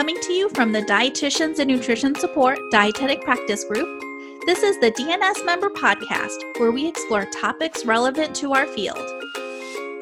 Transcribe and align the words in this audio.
Coming 0.00 0.16
to 0.22 0.32
you 0.32 0.48
from 0.48 0.72
the 0.72 0.80
Dietitians 0.80 1.58
and 1.58 1.68
Nutrition 1.68 2.14
Support 2.14 2.70
Dietetic 2.70 3.20
Practice 3.20 3.64
Group, 3.64 4.02
this 4.46 4.62
is 4.62 4.80
the 4.80 4.90
DNS 4.92 5.44
Member 5.44 5.68
Podcast, 5.68 6.38
where 6.56 6.72
we 6.72 6.88
explore 6.88 7.26
topics 7.26 7.84
relevant 7.84 8.34
to 8.36 8.54
our 8.54 8.66
field. 8.68 8.96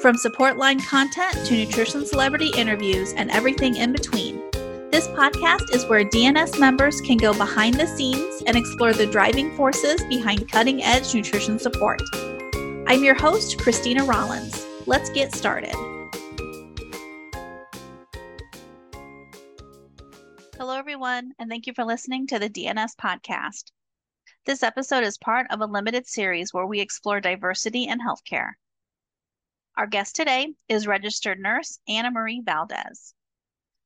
From 0.00 0.16
support 0.16 0.56
line 0.56 0.78
content 0.78 1.44
to 1.46 1.52
nutrition 1.52 2.06
celebrity 2.06 2.52
interviews 2.56 3.12
and 3.14 3.28
everything 3.32 3.74
in 3.74 3.90
between. 3.90 4.40
This 4.92 5.08
podcast 5.08 5.74
is 5.74 5.84
where 5.86 6.04
DNS 6.04 6.60
members 6.60 7.00
can 7.00 7.16
go 7.16 7.36
behind 7.36 7.74
the 7.74 7.88
scenes 7.88 8.44
and 8.46 8.56
explore 8.56 8.92
the 8.92 9.06
driving 9.08 9.50
forces 9.56 10.00
behind 10.04 10.48
cutting 10.48 10.80
edge 10.80 11.12
nutrition 11.12 11.58
support. 11.58 12.00
I'm 12.86 13.02
your 13.02 13.16
host, 13.16 13.58
Christina 13.58 14.04
Rollins. 14.04 14.64
Let's 14.86 15.10
get 15.10 15.34
started. 15.34 15.74
Everyone, 21.08 21.32
and 21.38 21.48
thank 21.48 21.66
you 21.66 21.72
for 21.72 21.86
listening 21.86 22.26
to 22.26 22.38
the 22.38 22.50
DNS 22.50 22.94
podcast. 22.96 23.70
This 24.44 24.62
episode 24.62 25.04
is 25.04 25.16
part 25.16 25.46
of 25.48 25.62
a 25.62 25.64
limited 25.64 26.06
series 26.06 26.52
where 26.52 26.66
we 26.66 26.80
explore 26.80 27.18
diversity 27.18 27.84
in 27.84 27.98
healthcare. 27.98 28.50
Our 29.74 29.86
guest 29.86 30.16
today 30.16 30.52
is 30.68 30.86
registered 30.86 31.40
nurse 31.40 31.80
Anna 31.88 32.10
Marie 32.10 32.42
Valdez. 32.44 33.14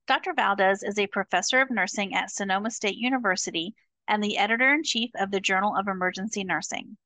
Dr. 0.09 0.35
Valdez 0.35 0.83
is 0.83 0.99
a 0.99 1.07
professor 1.07 1.61
of 1.61 1.71
nursing 1.71 2.13
at 2.13 2.33
Sonoma 2.33 2.73
State 2.73 2.97
University 2.97 3.73
and 4.09 4.21
the 4.21 4.37
editor 4.37 4.75
in 4.75 4.83
chief 4.83 5.13
of 5.15 5.31
the 5.31 5.39
Journal 5.39 5.77
of 5.77 5.87
Emergency 5.87 6.43
Nursing. 6.43 6.97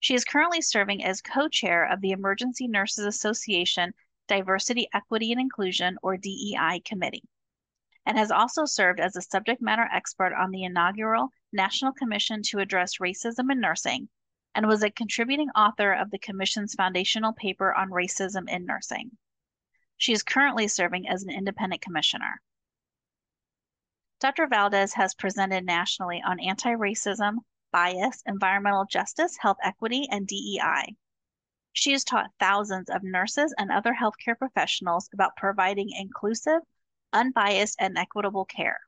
She 0.00 0.14
is 0.14 0.24
currently 0.24 0.62
serving 0.62 1.04
as 1.04 1.20
co 1.20 1.48
chair 1.48 1.84
of 1.84 2.00
the 2.00 2.12
Emergency 2.12 2.68
Nurses 2.68 3.04
Association 3.04 3.92
Diversity, 4.28 4.88
Equity, 4.94 5.30
and 5.30 5.40
Inclusion, 5.42 5.98
or 6.02 6.16
DEI, 6.16 6.80
committee 6.86 7.28
and 8.06 8.16
has 8.16 8.30
also 8.30 8.64
served 8.64 9.00
as 9.00 9.16
a 9.16 9.20
subject 9.20 9.60
matter 9.60 9.88
expert 9.92 10.32
on 10.32 10.52
the 10.52 10.62
inaugural 10.62 11.28
National 11.52 11.92
Commission 11.92 12.40
to 12.44 12.60
Address 12.60 12.98
Racism 12.98 13.50
in 13.50 13.60
Nursing 13.60 14.08
and 14.54 14.66
was 14.66 14.82
a 14.82 14.90
contributing 14.90 15.50
author 15.50 15.92
of 15.92 16.10
the 16.10 16.18
Commission's 16.18 16.74
foundational 16.74 17.32
paper 17.32 17.74
on 17.74 17.90
racism 17.90 18.48
in 18.48 18.64
nursing. 18.64 19.10
She 19.98 20.12
is 20.12 20.22
currently 20.22 20.68
serving 20.68 21.08
as 21.08 21.22
an 21.22 21.30
independent 21.30 21.82
commissioner. 21.82 22.40
Dr. 24.18 24.46
Valdez 24.46 24.94
has 24.94 25.14
presented 25.14 25.66
nationally 25.66 26.22
on 26.26 26.40
anti 26.40 26.70
racism, 26.70 27.36
bias, 27.70 28.22
environmental 28.24 28.86
justice, 28.86 29.36
health 29.36 29.58
equity, 29.62 30.08
and 30.10 30.26
DEI. 30.26 30.96
She 31.72 31.92
has 31.92 32.04
taught 32.04 32.32
thousands 32.40 32.88
of 32.88 33.02
nurses 33.02 33.54
and 33.58 33.70
other 33.70 33.92
healthcare 33.92 34.38
professionals 34.38 35.10
about 35.12 35.36
providing 35.36 35.90
inclusive, 35.90 36.62
unbiased, 37.16 37.76
and 37.80 37.96
equitable 37.96 38.44
care. 38.44 38.78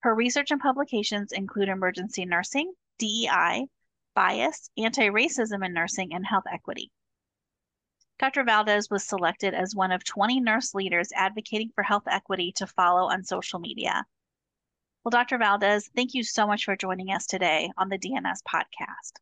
Her 0.00 0.14
research 0.14 0.50
and 0.50 0.60
publications 0.60 1.32
include 1.32 1.68
emergency 1.68 2.24
nursing, 2.24 2.72
DEI, 2.98 3.66
bias, 4.14 4.70
anti 4.76 5.08
racism 5.08 5.64
in 5.64 5.72
nursing, 5.72 6.14
and 6.14 6.24
health 6.24 6.44
equity. 6.52 6.92
Dr. 8.18 8.44
Valdez 8.44 8.88
was 8.88 9.04
selected 9.04 9.52
as 9.52 9.74
one 9.74 9.92
of 9.92 10.04
20 10.04 10.40
nurse 10.40 10.74
leaders 10.74 11.10
advocating 11.14 11.70
for 11.74 11.82
health 11.82 12.06
equity 12.06 12.52
to 12.52 12.66
follow 12.66 13.10
on 13.10 13.24
social 13.24 13.58
media. 13.58 14.06
Well, 15.04 15.10
Dr. 15.10 15.38
Valdez, 15.38 15.88
thank 15.94 16.14
you 16.14 16.22
so 16.22 16.46
much 16.46 16.64
for 16.64 16.76
joining 16.76 17.10
us 17.10 17.26
today 17.26 17.70
on 17.76 17.88
the 17.88 17.98
DNS 17.98 18.42
podcast. 18.48 19.20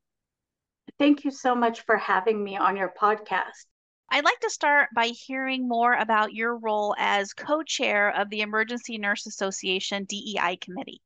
Thank 0.98 1.24
you 1.24 1.30
so 1.30 1.54
much 1.54 1.80
for 1.82 1.96
having 1.96 2.42
me 2.42 2.56
on 2.56 2.76
your 2.76 2.92
podcast. 3.00 3.66
I'd 4.10 4.24
like 4.24 4.40
to 4.40 4.50
start 4.50 4.90
by 4.94 5.08
hearing 5.08 5.68
more 5.68 5.94
about 5.94 6.32
your 6.32 6.56
role 6.56 6.94
as 6.98 7.32
co 7.32 7.62
chair 7.62 8.10
of 8.10 8.30
the 8.30 8.42
Emergency 8.42 8.98
Nurse 8.98 9.26
Association 9.26 10.04
DEI 10.04 10.56
Committee. 10.60 11.02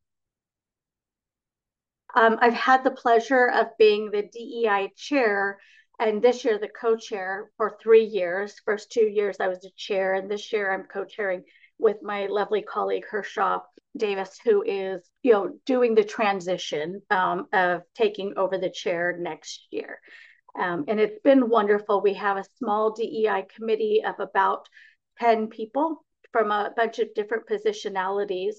Um, 2.15 2.39
I've 2.41 2.55
had 2.55 2.85
the 2.85 2.91
pleasure 2.91 3.49
of 3.49 3.77
being 3.79 4.11
the 4.11 4.23
DEI 4.23 4.92
chair 4.97 5.58
and 5.98 6.23
this 6.23 6.45
year 6.45 6.58
the 6.58 6.69
co 6.69 6.97
chair 6.97 7.51
for 7.57 7.77
three 7.83 8.05
years. 8.05 8.61
First 8.64 8.92
two 8.92 9.07
years 9.07 9.37
I 9.41 9.48
was 9.48 9.61
the 9.61 9.70
chair, 9.77 10.14
and 10.14 10.31
this 10.31 10.53
year 10.53 10.73
I'm 10.73 10.85
co 10.85 11.05
chairing 11.05 11.45
with 11.79 11.97
my 12.03 12.27
lovely 12.27 12.63
colleague 12.63 13.05
Hershaw 13.11 13.61
Davis, 13.97 14.39
who 14.45 14.63
is 14.63 15.08
you 15.23 15.33
know 15.33 15.58
doing 15.67 15.95
the 15.95 16.05
transition 16.05 17.03
um, 17.11 17.47
of 17.53 17.83
taking 17.95 18.35
over 18.37 18.58
the 18.58 18.70
chair 18.70 19.17
next 19.19 19.67
year. 19.70 20.01
Um, 20.59 20.85
and 20.89 20.98
it's 21.01 21.20
been 21.23 21.48
wonderful. 21.48 22.01
We 22.01 22.14
have 22.14 22.36
a 22.36 22.45
small 22.59 22.92
DEI 22.92 23.47
committee 23.55 24.03
of 24.05 24.14
about 24.19 24.69
10 25.20 25.48
people 25.48 26.05
from 26.33 26.51
a 26.51 26.73
bunch 26.77 26.98
of 26.98 27.14
different 27.14 27.48
positionalities. 27.48 28.55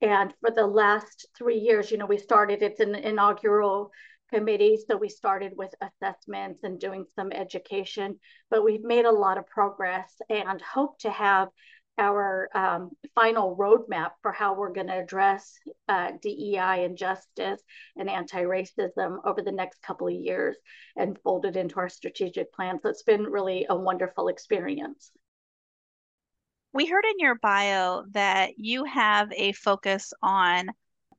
And 0.00 0.32
for 0.40 0.50
the 0.50 0.66
last 0.66 1.26
three 1.36 1.58
years, 1.58 1.90
you 1.90 1.98
know, 1.98 2.06
we 2.06 2.18
started, 2.18 2.62
it's 2.62 2.80
an 2.80 2.94
inaugural 2.94 3.90
committee. 4.32 4.78
So 4.88 4.96
we 4.96 5.08
started 5.08 5.52
with 5.56 5.74
assessments 5.80 6.60
and 6.62 6.80
doing 6.80 7.04
some 7.16 7.32
education, 7.32 8.18
but 8.50 8.64
we've 8.64 8.84
made 8.84 9.04
a 9.04 9.10
lot 9.10 9.38
of 9.38 9.46
progress 9.46 10.14
and 10.30 10.60
hope 10.62 10.98
to 11.00 11.10
have 11.10 11.48
our 12.00 12.48
um, 12.54 12.90
final 13.14 13.56
roadmap 13.56 14.12
for 14.22 14.32
how 14.32 14.54
we're 14.54 14.72
going 14.72 14.86
to 14.88 14.98
address 14.98 15.54
uh, 15.88 16.12
DEI 16.22 16.84
and 16.84 16.96
justice 16.96 17.62
and 17.96 18.08
anti-racism 18.08 19.18
over 19.24 19.42
the 19.42 19.52
next 19.52 19.82
couple 19.82 20.08
of 20.08 20.14
years 20.14 20.56
and 20.96 21.18
fold 21.22 21.44
it 21.44 21.56
into 21.56 21.76
our 21.76 21.88
strategic 21.88 22.52
plan. 22.52 22.78
So 22.82 22.88
it's 22.88 23.02
been 23.02 23.24
really 23.24 23.66
a 23.68 23.76
wonderful 23.76 24.28
experience. 24.28 25.12
We 26.72 26.86
heard 26.86 27.04
in 27.04 27.18
your 27.18 27.34
bio 27.34 28.04
that 28.12 28.58
you 28.58 28.84
have 28.84 29.30
a 29.32 29.52
focus 29.52 30.12
on 30.22 30.70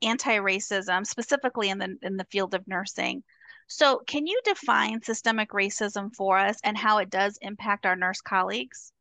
anti-racism, 0.02 1.06
specifically 1.06 1.70
in 1.70 1.78
the 1.78 1.98
in 2.02 2.18
the 2.18 2.26
field 2.32 2.54
of 2.56 2.68
nursing. 2.68 3.24
So, 3.68 4.02
can 4.08 4.28
you 4.28 4.40
define 4.44 5.02
systemic 5.02 5.52
racism 5.52 6.14
for 6.16 6.38
us 6.38 6.58
and 6.64 6.78
how 6.78 6.98
it 6.98 7.10
does 7.10 7.38
impact 7.42 7.86
our 7.86 7.96
nurse 7.96 8.22
colleagues? 8.22 8.92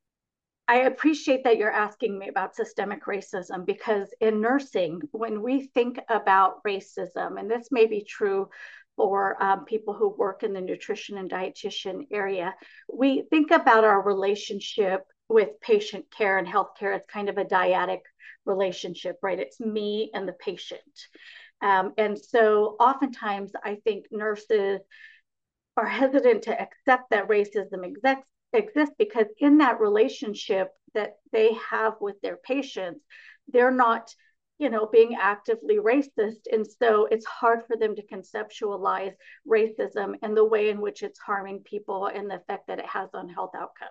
I 0.71 0.83
appreciate 0.83 1.43
that 1.43 1.57
you're 1.57 1.69
asking 1.69 2.17
me 2.17 2.29
about 2.29 2.55
systemic 2.55 3.05
racism 3.05 3.67
because 3.67 4.15
in 4.21 4.41
nursing, 4.41 5.01
when 5.11 5.43
we 5.43 5.67
think 5.67 5.99
about 6.09 6.63
racism, 6.63 7.41
and 7.41 7.51
this 7.51 7.73
may 7.73 7.87
be 7.87 8.05
true 8.05 8.49
for 8.95 9.43
um, 9.43 9.65
people 9.65 9.95
who 9.95 10.15
work 10.17 10.45
in 10.45 10.53
the 10.53 10.61
nutrition 10.61 11.19
and 11.19 11.29
dietitian 11.29 12.07
area, 12.13 12.55
we 12.89 13.25
think 13.31 13.51
about 13.51 13.83
our 13.83 14.01
relationship 14.01 15.01
with 15.29 15.61
patient 15.61 16.05
care 16.17 16.39
and 16.39 16.47
healthcare 16.47 16.95
as 16.95 17.03
kind 17.13 17.29
of 17.29 17.37
a 17.37 17.45
dyadic 17.45 18.03
relationship, 18.47 19.17
right? 19.25 19.41
It's 19.41 19.59
me 19.59 20.13
and 20.15 20.29
the 20.29 20.35
patient. 20.35 20.81
Um, 21.61 21.95
and 21.99 22.17
so 22.17 22.77
oftentimes 22.79 23.51
I 23.65 23.79
think 23.83 24.07
nurses 24.13 24.79
are 25.77 25.89
hesitant 25.89 26.43
to 26.43 26.63
accept 26.63 27.11
that 27.11 27.27
racism 27.27 27.85
exists 27.85 28.23
exist 28.53 28.93
because 28.99 29.27
in 29.39 29.59
that 29.59 29.81
relationship 29.81 30.71
that 30.95 31.17
they 31.33 31.55
have 31.71 31.95
with 32.01 32.21
their 32.21 32.37
patients, 32.37 33.01
they're 33.49 33.71
not, 33.71 34.15
you 34.59 34.71
know, 34.71 34.87
being 34.87 35.17
actively 35.21 35.77
racist. 35.77 36.47
And 36.53 36.67
so 36.67 37.07
it's 37.07 37.27
hard 37.27 37.67
for 37.67 37.77
them 37.77 37.95
to 37.97 38.07
conceptualize 38.07 39.15
racism 39.49 40.15
and 40.23 40.37
the 40.37 40.45
way 40.45 40.71
in 40.71 40.81
which 40.81 41.03
it's 41.03 41.19
harming 41.19 41.61
people 41.61 42.07
and 42.07 42.31
the 42.31 42.37
effect 42.37 42.67
that 42.69 42.79
it 42.79 42.87
has 42.87 43.11
on 43.15 43.29
health 43.29 43.53
outcomes. 43.55 43.91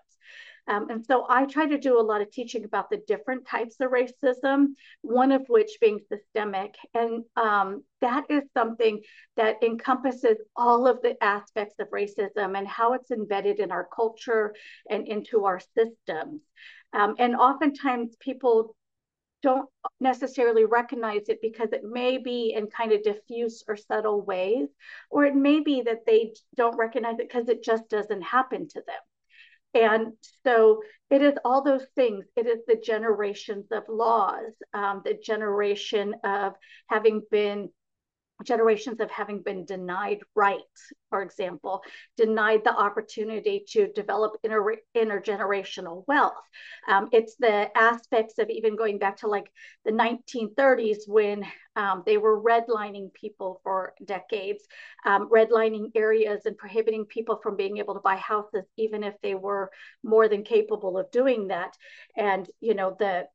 Um, 0.69 0.87
and 0.91 1.03
so 1.03 1.25
I 1.27 1.45
try 1.45 1.65
to 1.65 1.79
do 1.79 1.99
a 1.99 2.01
lot 2.01 2.21
of 2.21 2.31
teaching 2.31 2.63
about 2.63 2.91
the 2.91 3.01
different 3.07 3.47
types 3.47 3.77
of 3.81 3.89
racism, 3.89 4.67
one 5.01 5.31
of 5.31 5.41
which 5.47 5.71
being 5.81 5.99
systemic. 6.07 6.75
And 6.93 7.23
um, 7.35 7.83
that 8.01 8.25
is 8.29 8.43
something 8.55 9.01
that 9.35 9.63
encompasses 9.63 10.37
all 10.55 10.87
of 10.87 11.01
the 11.01 11.21
aspects 11.23 11.75
of 11.79 11.89
racism 11.89 12.55
and 12.55 12.67
how 12.67 12.93
it's 12.93 13.09
embedded 13.09 13.59
in 13.59 13.71
our 13.71 13.87
culture 13.93 14.53
and 14.87 15.07
into 15.07 15.45
our 15.45 15.59
systems. 15.59 16.41
Um, 16.93 17.15
and 17.17 17.35
oftentimes 17.35 18.15
people 18.19 18.75
don't 19.41 19.69
necessarily 19.99 20.65
recognize 20.65 21.29
it 21.29 21.39
because 21.41 21.69
it 21.71 21.83
may 21.83 22.17
be 22.17 22.53
in 22.55 22.67
kind 22.67 22.91
of 22.91 23.01
diffuse 23.01 23.63
or 23.67 23.75
subtle 23.75 24.21
ways, 24.21 24.67
or 25.09 25.25
it 25.25 25.35
may 25.35 25.61
be 25.61 25.81
that 25.81 26.05
they 26.05 26.33
don't 26.55 26.77
recognize 26.77 27.15
it 27.19 27.29
because 27.29 27.49
it 27.49 27.63
just 27.63 27.89
doesn't 27.89 28.21
happen 28.21 28.67
to 28.67 28.83
them. 28.85 29.01
And 29.73 30.13
so 30.43 30.81
it 31.09 31.21
is 31.21 31.33
all 31.45 31.63
those 31.63 31.85
things. 31.95 32.25
It 32.35 32.47
is 32.47 32.59
the 32.67 32.75
generations 32.75 33.67
of 33.71 33.83
laws, 33.87 34.53
um, 34.73 35.01
the 35.05 35.13
generation 35.13 36.15
of 36.23 36.53
having 36.87 37.21
been 37.31 37.69
generations 38.43 38.99
of 38.99 39.11
having 39.11 39.41
been 39.41 39.65
denied 39.65 40.19
rights, 40.35 40.93
for 41.09 41.21
example, 41.21 41.81
denied 42.17 42.63
the 42.63 42.73
opportunity 42.73 43.65
to 43.69 43.91
develop 43.93 44.33
inter- 44.43 44.77
intergenerational 44.95 46.03
wealth. 46.07 46.33
Um, 46.87 47.09
it's 47.11 47.35
the 47.35 47.69
aspects 47.77 48.37
of 48.39 48.49
even 48.49 48.75
going 48.75 48.97
back 48.97 49.17
to 49.17 49.27
like 49.27 49.51
the 49.85 49.91
1930s 49.91 51.07
when 51.07 51.45
um, 51.75 52.03
they 52.05 52.17
were 52.17 52.41
redlining 52.41 53.13
people 53.13 53.61
for 53.63 53.93
decades, 54.03 54.63
um, 55.05 55.29
redlining 55.29 55.91
areas 55.95 56.45
and 56.45 56.57
prohibiting 56.57 57.05
people 57.05 57.39
from 57.41 57.55
being 57.55 57.77
able 57.77 57.93
to 57.93 58.01
buy 58.01 58.15
houses, 58.17 58.65
even 58.77 59.03
if 59.03 59.15
they 59.21 59.35
were 59.35 59.71
more 60.03 60.27
than 60.27 60.43
capable 60.43 60.97
of 60.97 61.11
doing 61.11 61.47
that. 61.47 61.75
And, 62.15 62.49
you 62.59 62.73
know, 62.73 62.95
the 62.99 63.27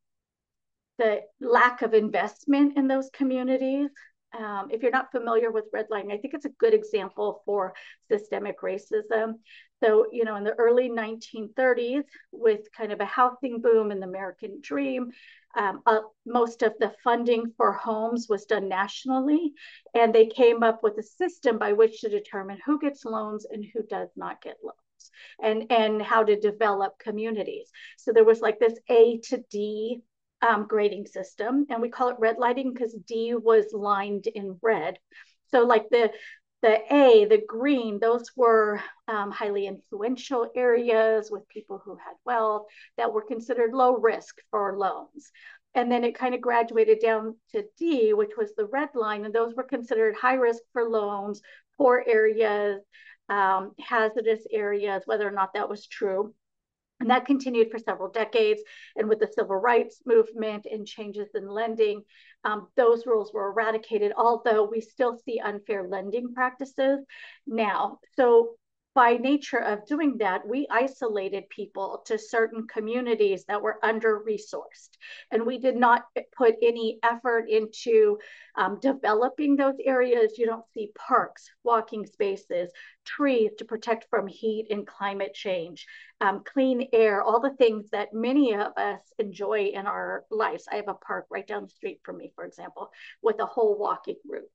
the 0.98 1.22
lack 1.40 1.82
of 1.82 1.94
investment 1.94 2.76
in 2.76 2.86
those 2.86 3.10
communities. 3.12 3.90
Um, 4.38 4.68
if 4.70 4.82
you're 4.82 4.90
not 4.90 5.12
familiar 5.12 5.50
with 5.50 5.70
redlining, 5.72 6.12
I 6.12 6.18
think 6.18 6.34
it's 6.34 6.44
a 6.44 6.50
good 6.50 6.74
example 6.74 7.42
for 7.44 7.74
systemic 8.10 8.60
racism. 8.60 9.34
So, 9.82 10.06
you 10.12 10.24
know, 10.24 10.36
in 10.36 10.44
the 10.44 10.54
early 10.54 10.88
1930s, 10.88 12.04
with 12.32 12.60
kind 12.76 12.92
of 12.92 13.00
a 13.00 13.04
housing 13.04 13.60
boom 13.60 13.90
and 13.90 14.02
the 14.02 14.06
American 14.06 14.60
dream, 14.60 15.10
um, 15.56 15.82
uh, 15.86 16.00
most 16.26 16.62
of 16.62 16.74
the 16.80 16.92
funding 17.04 17.52
for 17.56 17.72
homes 17.72 18.26
was 18.28 18.44
done 18.46 18.68
nationally, 18.68 19.52
and 19.94 20.12
they 20.12 20.26
came 20.26 20.62
up 20.62 20.82
with 20.82 20.98
a 20.98 21.02
system 21.02 21.58
by 21.58 21.72
which 21.72 22.00
to 22.00 22.08
determine 22.08 22.58
who 22.64 22.80
gets 22.80 23.04
loans 23.04 23.46
and 23.48 23.64
who 23.72 23.82
does 23.82 24.08
not 24.16 24.42
get 24.42 24.56
loans. 24.62 24.78
And, 25.42 25.70
and 25.70 26.00
how 26.00 26.24
to 26.24 26.40
develop 26.40 26.98
communities. 26.98 27.70
So 27.98 28.12
there 28.12 28.24
was 28.24 28.40
like 28.40 28.58
this 28.58 28.78
A 28.88 29.18
to 29.24 29.44
D 29.50 30.02
um, 30.46 30.66
grading 30.66 31.06
system, 31.06 31.66
and 31.70 31.80
we 31.80 31.88
call 31.88 32.08
it 32.08 32.20
redlining 32.20 32.72
because 32.72 32.94
D 33.06 33.34
was 33.34 33.66
lined 33.72 34.26
in 34.26 34.58
red. 34.62 34.98
So 35.50 35.64
like 35.64 35.88
the 35.90 36.10
the 36.62 36.80
A, 36.94 37.26
the 37.26 37.42
green, 37.46 37.98
those 38.00 38.30
were 38.36 38.80
um, 39.06 39.30
highly 39.30 39.66
influential 39.66 40.50
areas 40.56 41.30
with 41.30 41.46
people 41.48 41.82
who 41.84 41.94
had 41.96 42.14
wealth 42.24 42.64
that 42.96 43.12
were 43.12 43.20
considered 43.20 43.74
low 43.74 43.98
risk 43.98 44.36
for 44.50 44.78
loans. 44.78 45.30
And 45.74 45.92
then 45.92 46.04
it 46.04 46.18
kind 46.18 46.34
of 46.34 46.40
graduated 46.40 47.00
down 47.00 47.36
to 47.52 47.64
D, 47.76 48.14
which 48.14 48.30
was 48.38 48.54
the 48.54 48.64
red 48.64 48.88
line, 48.94 49.26
and 49.26 49.34
those 49.34 49.54
were 49.54 49.64
considered 49.64 50.14
high 50.14 50.34
risk 50.34 50.62
for 50.72 50.88
loans, 50.88 51.42
poor 51.76 52.02
areas, 52.06 52.80
um, 53.28 53.72
hazardous 53.78 54.46
areas, 54.50 55.02
whether 55.04 55.28
or 55.28 55.32
not 55.32 55.52
that 55.54 55.68
was 55.68 55.86
true. 55.86 56.34
And 57.00 57.10
that 57.10 57.26
continued 57.26 57.70
for 57.70 57.78
several 57.78 58.08
decades. 58.10 58.62
And 58.96 59.08
with 59.08 59.18
the 59.18 59.26
civil 59.26 59.56
rights 59.56 60.00
movement 60.06 60.66
and 60.70 60.86
changes 60.86 61.28
in 61.34 61.48
lending, 61.48 62.02
um, 62.44 62.68
those 62.76 63.06
rules 63.06 63.32
were 63.32 63.50
eradicated, 63.50 64.12
although 64.16 64.64
we 64.64 64.80
still 64.80 65.18
see 65.24 65.40
unfair 65.40 65.88
lending 65.88 66.32
practices 66.32 67.00
now. 67.46 67.98
So 68.16 68.56
by 68.94 69.16
nature 69.16 69.58
of 69.58 69.86
doing 69.86 70.18
that, 70.18 70.46
we 70.46 70.66
isolated 70.70 71.48
people 71.48 72.02
to 72.06 72.16
certain 72.16 72.66
communities 72.68 73.44
that 73.46 73.60
were 73.60 73.78
under 73.82 74.20
resourced. 74.20 74.90
And 75.32 75.44
we 75.44 75.58
did 75.58 75.76
not 75.76 76.04
put 76.36 76.54
any 76.62 76.98
effort 77.02 77.50
into 77.50 78.18
um, 78.56 78.78
developing 78.80 79.56
those 79.56 79.74
areas. 79.84 80.38
You 80.38 80.46
don't 80.46 80.64
see 80.72 80.92
parks, 80.96 81.50
walking 81.64 82.06
spaces, 82.06 82.70
trees 83.04 83.50
to 83.58 83.64
protect 83.64 84.06
from 84.08 84.28
heat 84.28 84.68
and 84.70 84.86
climate 84.86 85.34
change, 85.34 85.86
um, 86.20 86.42
clean 86.44 86.88
air, 86.92 87.20
all 87.22 87.40
the 87.40 87.56
things 87.56 87.90
that 87.90 88.14
many 88.14 88.54
of 88.54 88.72
us 88.76 89.00
enjoy 89.18 89.72
in 89.74 89.86
our 89.86 90.24
lives. 90.30 90.68
I 90.70 90.76
have 90.76 90.88
a 90.88 90.94
park 90.94 91.26
right 91.30 91.46
down 91.46 91.64
the 91.64 91.70
street 91.70 92.00
from 92.04 92.18
me, 92.18 92.32
for 92.36 92.44
example, 92.44 92.90
with 93.22 93.40
a 93.40 93.46
whole 93.46 93.76
walking 93.76 94.16
route. 94.28 94.50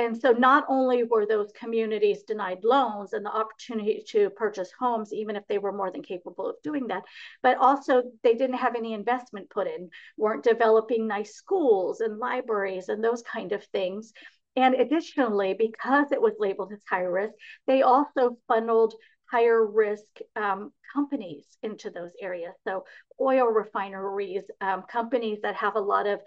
And 0.00 0.18
so 0.18 0.30
not 0.32 0.64
only 0.66 1.04
were 1.04 1.26
those 1.26 1.52
communities 1.52 2.22
denied 2.22 2.64
loans 2.64 3.12
and 3.12 3.22
the 3.22 3.30
opportunity 3.30 4.02
to 4.08 4.30
purchase 4.30 4.72
homes, 4.78 5.12
even 5.12 5.36
if 5.36 5.46
they 5.46 5.58
were 5.58 5.74
more 5.74 5.90
than 5.90 6.02
capable 6.02 6.48
of 6.48 6.56
doing 6.62 6.86
that, 6.86 7.02
but 7.42 7.58
also 7.58 8.04
they 8.22 8.32
didn't 8.32 8.56
have 8.56 8.76
any 8.76 8.94
investment 8.94 9.50
put 9.50 9.66
in, 9.66 9.90
weren't 10.16 10.42
developing 10.42 11.06
nice 11.06 11.34
schools 11.34 12.00
and 12.00 12.18
libraries 12.18 12.88
and 12.88 13.04
those 13.04 13.22
kind 13.22 13.52
of 13.52 13.62
things. 13.66 14.14
And 14.56 14.74
additionally, 14.74 15.52
because 15.52 16.12
it 16.12 16.22
was 16.22 16.32
labeled 16.38 16.72
as 16.72 16.82
high 16.88 17.00
risk, 17.02 17.34
they 17.66 17.82
also 17.82 18.38
funneled 18.48 18.94
higher 19.30 19.62
risk 19.62 20.06
um, 20.34 20.72
companies 20.94 21.44
into 21.62 21.90
those 21.90 22.12
areas. 22.22 22.54
So 22.66 22.84
oil 23.20 23.48
refineries, 23.48 24.44
um, 24.62 24.84
companies 24.90 25.40
that 25.42 25.56
have 25.56 25.76
a 25.76 25.80
lot 25.80 26.06
of 26.06 26.20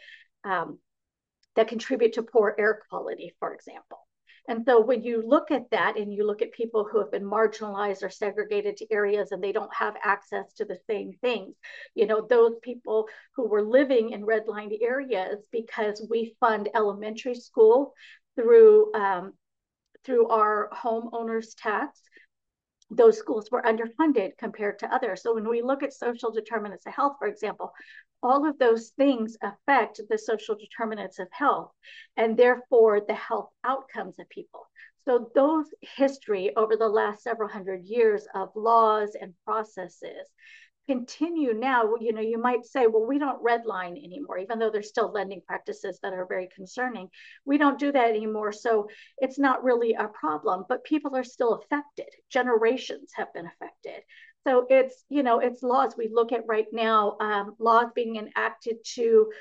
um, 0.44 0.78
that 1.56 1.68
contribute 1.68 2.14
to 2.14 2.24
poor 2.24 2.56
air 2.58 2.82
quality, 2.90 3.34
for 3.40 3.54
example. 3.54 4.00
And 4.48 4.66
so 4.66 4.82
when 4.82 5.04
you 5.04 5.24
look 5.26 5.52
at 5.52 5.70
that 5.72 5.98
and 5.98 6.14
you 6.14 6.28
look 6.28 6.42
at 6.42 6.52
people 6.52 6.86
who 6.90 7.00
have 7.00 7.12
been 7.12 7.24
marginalized 7.24 8.04
or 8.04 8.10
segregated 8.10 8.76
to 8.78 8.92
areas 8.92 9.32
and 9.32 9.42
they 9.42 9.54
don't 9.54 9.74
have 9.74 9.96
access 10.04 10.52
to 10.56 10.66
the 10.66 10.78
same 10.90 11.14
things, 11.22 11.56
you 11.96 12.06
know, 12.08 12.28
those 12.30 12.56
people 12.62 13.08
who 13.36 13.48
were 13.48 13.62
living 13.62 14.10
in 14.10 14.26
redlined 14.26 14.78
areas 14.82 15.46
because 15.52 16.06
we 16.10 16.36
fund 16.42 16.68
elementary 16.76 17.36
school 17.36 17.94
through 18.36 18.94
um, 18.94 19.34
through 20.04 20.28
our 20.28 20.70
homeowners 20.74 21.56
tax, 21.58 22.02
those 22.90 23.18
schools 23.18 23.50
were 23.50 23.62
underfunded 23.62 24.32
compared 24.38 24.80
to 24.80 24.94
others. 24.94 25.24
So 25.24 25.34
when 25.34 25.48
we 25.48 25.62
look 25.62 25.84
at 25.84 25.94
social 25.94 26.32
determinants 26.32 26.86
of 26.86 26.94
health, 26.94 27.16
for 27.18 27.28
example, 27.28 27.72
all 28.24 28.48
of 28.48 28.58
those 28.58 28.90
things 28.98 29.38
affect 29.44 30.02
the 30.10 30.18
social 30.18 30.56
determinants 30.56 31.20
of 31.20 31.28
health 31.32 31.72
and 32.18 32.38
therefore 32.38 33.02
the 33.02 33.14
health 33.14 33.50
outcomes 33.64 34.18
of 34.18 34.30
people. 34.30 34.62
So 35.06 35.30
those 35.36 35.66
history 35.82 36.56
over 36.56 36.78
the 36.78 36.88
last 36.88 37.24
several 37.24 37.50
hundred 37.50 37.84
years 37.84 38.26
of 38.34 38.50
laws 38.56 39.16
and 39.20 39.34
processes 39.46 40.30
continue 40.88 41.54
now. 41.54 41.96
You 42.00 42.14
know, 42.14 42.22
you 42.22 42.38
might 42.38 42.66
say, 42.66 42.88
well, 42.88 43.06
we 43.06 43.20
don't 43.20 43.44
redline 43.44 44.02
anymore, 44.04 44.38
even 44.38 44.60
though 44.60 44.70
there's 44.70 44.90
still 44.90 45.12
lending 45.12 45.42
practices 45.46 46.00
that 46.02 46.14
are 46.14 46.26
very 46.26 46.50
concerning. 46.56 47.10
We 47.46 47.58
don't 47.58 47.80
do 47.80 47.92
that 47.92 48.10
anymore. 48.10 48.52
So 48.52 48.90
it's 49.18 49.40
not 49.40 49.64
really 49.64 49.94
a 49.94 50.08
problem, 50.08 50.66
but 50.68 50.84
people 50.84 51.16
are 51.16 51.24
still 51.24 51.54
affected. 51.54 52.08
Generations 52.30 53.12
have 53.16 53.34
been 53.34 53.46
affected. 53.46 54.04
So 54.46 54.66
it's, 54.70 55.06
you 55.10 55.24
know, 55.24 55.40
it's 55.40 55.64
laws 55.64 55.96
we 55.98 56.10
look 56.12 56.32
at 56.32 56.48
right 56.48 56.68
now, 56.72 57.18
um, 57.20 57.56
laws 57.60 57.88
being 57.96 58.18
enacted 58.18 58.78
to 58.96 59.32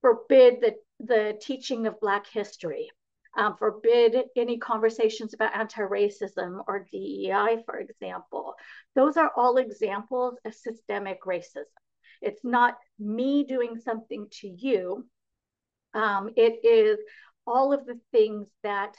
forbid 0.00 0.60
the, 0.60 0.74
the 0.98 1.38
teaching 1.40 1.86
of 1.86 2.00
Black 2.00 2.26
history, 2.26 2.90
um, 3.36 3.56
forbid 3.56 4.16
any 4.36 4.58
conversations 4.58 5.34
about 5.34 5.56
anti-racism 5.56 6.64
or 6.66 6.86
DEI, 6.90 7.62
for 7.64 7.78
example. 7.78 8.54
Those 8.94 9.16
are 9.16 9.30
all 9.36 9.56
examples 9.58 10.34
of 10.44 10.54
systemic 10.54 11.22
racism. 11.24 11.64
It's 12.20 12.44
not 12.44 12.76
me 12.98 13.44
doing 13.44 13.78
something 13.78 14.26
to 14.40 14.48
you. 14.48 15.06
Um, 15.94 16.30
it 16.36 16.64
is 16.64 16.98
all 17.46 17.72
of 17.72 17.86
the 17.86 17.98
things 18.12 18.48
that 18.62 18.94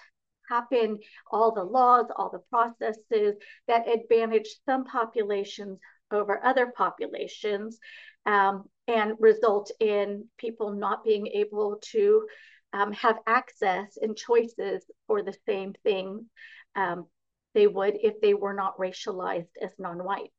happen, 0.51 0.99
all 1.31 1.51
the 1.53 1.63
laws, 1.63 2.05
all 2.15 2.29
the 2.29 2.43
processes 2.49 3.35
that 3.67 3.87
advantage 3.87 4.47
some 4.65 4.85
populations 4.85 5.79
over 6.11 6.43
other 6.43 6.73
populations 6.75 7.79
um, 8.25 8.65
and 8.87 9.13
result 9.19 9.71
in 9.79 10.25
people 10.37 10.73
not 10.73 11.03
being 11.03 11.27
able 11.27 11.79
to 11.81 12.27
um, 12.73 12.91
have 12.93 13.17
access 13.25 13.97
and 14.01 14.15
choices 14.15 14.83
for 15.07 15.21
the 15.21 15.35
same 15.45 15.73
things 15.83 16.23
um, 16.75 17.05
they 17.53 17.67
would 17.67 17.95
if 18.01 18.19
they 18.21 18.33
were 18.33 18.53
not 18.53 18.77
racialized 18.77 19.49
as 19.61 19.71
non-white. 19.77 20.31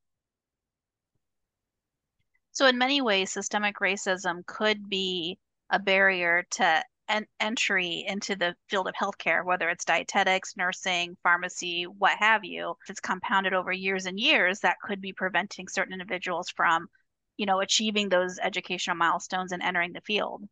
So 2.53 2.67
in 2.67 2.79
many 2.79 3.01
ways, 3.01 3.33
systemic 3.33 3.77
racism 3.81 4.45
could 4.47 4.89
be 4.89 5.39
a 5.71 5.79
barrier 5.79 6.45
to 6.53 6.83
en- 7.13 7.27
entry 7.39 8.05
into 8.09 8.35
the 8.35 8.57
field 8.69 8.89
of 8.89 8.95
healthcare, 8.95 9.45
whether 9.45 9.69
it's 9.69 9.85
dietetics, 9.85 10.57
nursing, 10.57 11.17
pharmacy, 11.23 11.85
what 11.85 12.19
have 12.19 12.45
you, 12.45 12.75
if 12.83 12.91
it's 12.91 13.01
compounded 13.01 13.53
over 13.53 13.71
years 13.71 14.07
and 14.07 14.19
years, 14.19 14.61
that 14.61 14.81
could 14.83 15.01
be 15.01 15.13
preventing 15.13 15.69
certain 15.69 15.93
individuals 15.93 16.51
from, 16.51 16.89
you 17.37 17.47
know, 17.47 17.61
achieving 17.61 18.09
those 18.09 18.39
educational 18.43 18.97
milestones 18.97 19.53
and 19.53 19.63
entering 19.63 19.93
the 19.93 20.01
field. 20.01 20.43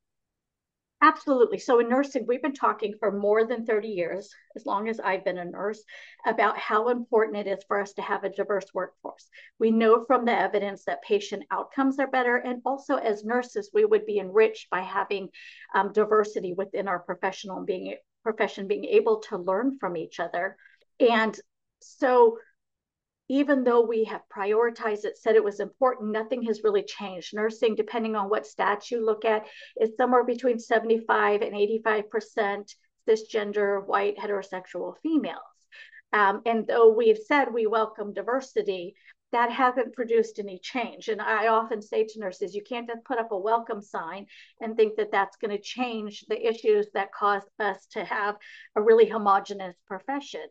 Absolutely. 1.03 1.59
So 1.59 1.79
in 1.79 1.89
nursing, 1.89 2.27
we've 2.27 2.43
been 2.43 2.53
talking 2.53 2.95
for 2.99 3.11
more 3.11 3.47
than 3.47 3.65
30 3.65 3.89
years, 3.89 4.35
as 4.55 4.67
long 4.67 4.87
as 4.87 5.01
I've 5.01 5.25
been 5.25 5.39
a 5.39 5.45
nurse, 5.47 5.83
about 6.27 6.59
how 6.59 6.91
important 6.91 7.39
it 7.39 7.47
is 7.47 7.65
for 7.67 7.81
us 7.81 7.95
to 7.95 8.03
have 8.03 8.23
a 8.23 8.29
diverse 8.29 8.67
workforce. 8.75 9.27
We 9.59 9.71
know 9.71 10.05
from 10.05 10.27
the 10.27 10.39
evidence 10.39 10.85
that 10.85 11.01
patient 11.03 11.45
outcomes 11.51 11.99
are 11.99 12.07
better. 12.07 12.37
And 12.37 12.61
also 12.67 12.97
as 12.97 13.25
nurses, 13.25 13.71
we 13.73 13.87
would 13.87 14.05
be 14.05 14.19
enriched 14.19 14.69
by 14.69 14.81
having 14.81 15.31
um, 15.75 15.91
diversity 15.95 16.53
within 16.53 16.87
our 16.87 16.99
professional 16.99 17.65
being 17.65 17.95
profession, 18.23 18.67
being 18.67 18.85
able 18.85 19.21
to 19.21 19.39
learn 19.39 19.79
from 19.79 19.97
each 19.97 20.21
other. 20.21 20.59
And 20.99 21.35
so 21.81 22.37
even 23.31 23.63
though 23.63 23.81
we 23.81 24.03
have 24.03 24.23
prioritized 24.29 25.05
it, 25.05 25.17
said 25.17 25.37
it 25.37 25.45
was 25.45 25.61
important, 25.61 26.11
nothing 26.11 26.43
has 26.43 26.65
really 26.65 26.83
changed. 26.83 27.33
Nursing, 27.33 27.77
depending 27.77 28.17
on 28.17 28.29
what 28.29 28.43
stats 28.43 28.91
you 28.91 29.07
look 29.07 29.25
at, 29.25 29.47
is 29.81 29.97
somewhere 29.97 30.25
between 30.25 30.59
75 30.59 31.43
and 31.43 31.53
85% 31.53 32.75
cisgender, 33.09 33.87
white, 33.87 34.19
heterosexual 34.19 34.97
females. 35.01 35.39
Um, 36.13 36.43
and 36.45 36.67
though 36.67 36.93
we've 36.93 37.19
said 37.19 37.55
we 37.55 37.69
welcome 37.69 38.13
diversity, 38.13 38.97
that 39.31 39.53
hasn't 39.53 39.95
produced 39.95 40.41
any 40.41 40.59
change. 40.59 41.07
And 41.07 41.23
I 41.23 41.47
often 41.47 41.81
say 41.81 42.03
to 42.03 42.19
nurses, 42.19 42.53
you 42.53 42.65
can't 42.65 42.89
just 42.89 43.05
put 43.05 43.21
up 43.21 43.31
a 43.31 43.39
welcome 43.39 43.81
sign 43.81 44.27
and 44.61 44.77
think 44.77 44.97
that 44.97 45.13
that's 45.13 45.37
going 45.37 45.57
to 45.57 45.63
change 45.63 46.25
the 46.29 46.49
issues 46.49 46.89
that 46.95 47.13
cause 47.13 47.45
us 47.61 47.87
to 47.93 48.05
have 48.05 48.35
a 48.75 48.83
really 48.83 49.07
homogenous 49.07 49.77
profession. 49.87 50.49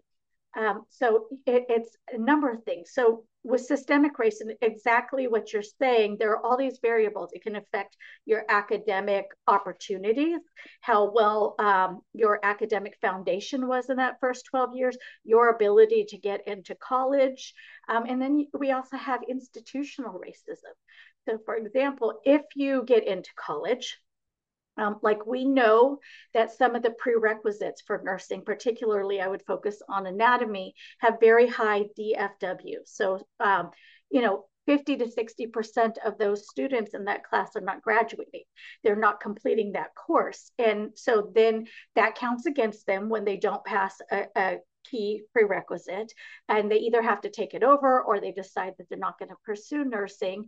Um, 0.57 0.83
so 0.89 1.27
it, 1.45 1.65
it's 1.69 1.95
a 2.11 2.17
number 2.17 2.51
of 2.51 2.63
things. 2.63 2.91
So 2.93 3.25
with 3.43 3.61
systemic 3.61 4.17
racism, 4.17 4.55
exactly 4.61 5.27
what 5.27 5.53
you're 5.53 5.61
saying, 5.61 6.17
there 6.17 6.31
are 6.31 6.45
all 6.45 6.57
these 6.57 6.79
variables. 6.81 7.31
It 7.33 7.43
can 7.43 7.55
affect 7.55 7.95
your 8.25 8.43
academic 8.49 9.25
opportunities, 9.47 10.39
how 10.81 11.11
well 11.11 11.55
um, 11.59 12.01
your 12.13 12.39
academic 12.43 12.97
foundation 12.99 13.67
was 13.67 13.89
in 13.89 13.97
that 13.97 14.19
first 14.19 14.45
12 14.49 14.75
years, 14.75 14.97
your 15.23 15.49
ability 15.49 16.05
to 16.09 16.17
get 16.17 16.47
into 16.47 16.75
college. 16.75 17.53
Um, 17.87 18.05
and 18.07 18.21
then 18.21 18.47
we 18.57 18.71
also 18.71 18.97
have 18.97 19.21
institutional 19.29 20.19
racism. 20.19 20.73
So, 21.27 21.37
for 21.45 21.55
example, 21.55 22.19
if 22.25 22.41
you 22.55 22.83
get 22.85 23.07
into 23.07 23.29
college, 23.35 23.99
um, 24.79 24.97
like 25.03 25.25
we 25.25 25.43
know 25.43 25.99
that 26.33 26.51
some 26.51 26.73
of 26.73 26.81
the 26.81 26.91
prerequisites 26.91 27.81
for 27.85 28.01
nursing, 28.03 28.43
particularly 28.43 29.19
I 29.19 29.27
would 29.27 29.43
focus 29.45 29.81
on 29.89 30.07
anatomy, 30.07 30.73
have 30.99 31.19
very 31.19 31.47
high 31.47 31.83
DFW. 31.97 32.77
So, 32.85 33.19
um, 33.39 33.71
you 34.09 34.21
know, 34.21 34.45
50 34.67 34.97
to 34.97 35.05
60% 35.05 35.97
of 36.05 36.17
those 36.17 36.47
students 36.47 36.93
in 36.93 37.05
that 37.05 37.23
class 37.23 37.55
are 37.55 37.61
not 37.61 37.81
graduating. 37.81 38.43
They're 38.83 38.95
not 38.95 39.19
completing 39.19 39.73
that 39.73 39.95
course. 39.95 40.51
And 40.59 40.91
so 40.95 41.31
then 41.33 41.67
that 41.95 42.15
counts 42.15 42.45
against 42.45 42.85
them 42.85 43.09
when 43.09 43.25
they 43.25 43.37
don't 43.37 43.65
pass 43.65 43.99
a, 44.11 44.27
a 44.35 44.57
key 44.85 45.23
prerequisite 45.33 46.13
and 46.47 46.71
they 46.71 46.77
either 46.77 47.01
have 47.01 47.21
to 47.21 47.29
take 47.29 47.53
it 47.53 47.63
over 47.63 48.01
or 48.01 48.21
they 48.21 48.31
decide 48.31 48.73
that 48.77 48.87
they're 48.89 48.99
not 48.99 49.19
going 49.19 49.29
to 49.29 49.35
pursue 49.43 49.83
nursing. 49.83 50.45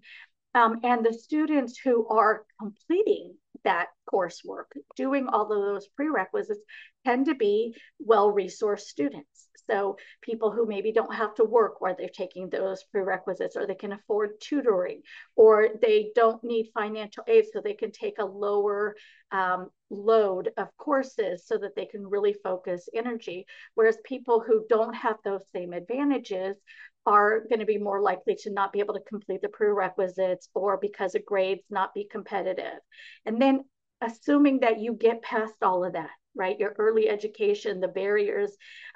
Um, 0.54 0.80
and 0.84 1.04
the 1.04 1.14
students 1.14 1.80
who 1.80 2.08
are 2.08 2.46
completing 2.60 3.34
that 3.64 3.88
coursework, 4.12 4.66
doing 4.96 5.28
all 5.28 5.44
of 5.44 5.50
those 5.50 5.88
prerequisites, 5.96 6.60
tend 7.06 7.26
to 7.28 7.36
be 7.36 7.76
well 8.00 8.32
resourced 8.32 8.82
students. 8.82 9.48
So, 9.70 9.98
people 10.22 10.52
who 10.52 10.66
maybe 10.66 10.92
don't 10.92 11.14
have 11.14 11.36
to 11.36 11.46
work 11.46 11.80
while 11.80 11.96
they're 11.98 12.10
taking 12.10 12.50
those 12.50 12.84
prerequisites, 12.84 13.56
or 13.56 13.66
they 13.68 13.76
can 13.76 13.94
afford 13.94 14.42
tutoring, 14.42 15.02
or 15.36 15.70
they 15.82 16.12
don't 16.16 16.44
need 16.44 16.72
financial 16.74 17.24
aid, 17.28 17.46
so 17.54 17.62
they 17.62 17.76
can 17.76 17.92
take 17.92 18.18
a 18.20 18.26
lower 18.26 18.96
um, 19.32 19.70
load 19.90 20.52
of 20.58 20.76
courses 20.78 21.46
so 21.46 21.58
that 21.58 21.76
they 21.76 21.86
can 21.86 22.08
really 22.08 22.34
focus 22.44 22.90
energy. 22.94 23.46
Whereas 23.76 23.98
people 24.04 24.42
who 24.42 24.66
don't 24.68 24.94
have 24.94 25.18
those 25.24 25.42
same 25.54 25.74
advantages 25.74 26.58
are 27.06 27.42
going 27.50 27.60
to 27.60 27.66
be 27.66 27.78
more 27.78 28.02
likely 28.02 28.36
to 28.36 28.52
not 28.52 28.72
be 28.72 28.80
able 28.80 28.94
to 28.94 29.02
complete 29.02 29.42
the 29.42 29.50
prerequisites 29.50 30.50
or 30.54 30.78
because 30.78 31.16
of 31.16 31.26
grades 31.26 31.64
not 31.70 31.94
be 31.94 32.08
competitive. 32.10 32.80
And 33.26 33.42
then 33.42 33.64
assuming 34.02 34.60
that 34.60 34.80
you 34.80 34.94
get 34.94 35.22
past 35.22 35.54
all 35.62 35.84
of 35.84 35.94
that, 35.94 36.12
right? 36.36 36.60
Your 36.60 36.76
early 36.78 37.10
education, 37.10 37.80
the 37.80 37.88
barriers. 37.88 38.52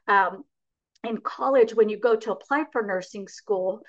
Um, 0.08 0.44
in 1.04 1.18
college, 1.18 1.74
when 1.76 1.90
you 1.90 2.00
go 2.00 2.16
to 2.16 2.32
apply 2.32 2.66
for 2.72 2.82
nursing 2.82 3.28
school, 3.28 3.82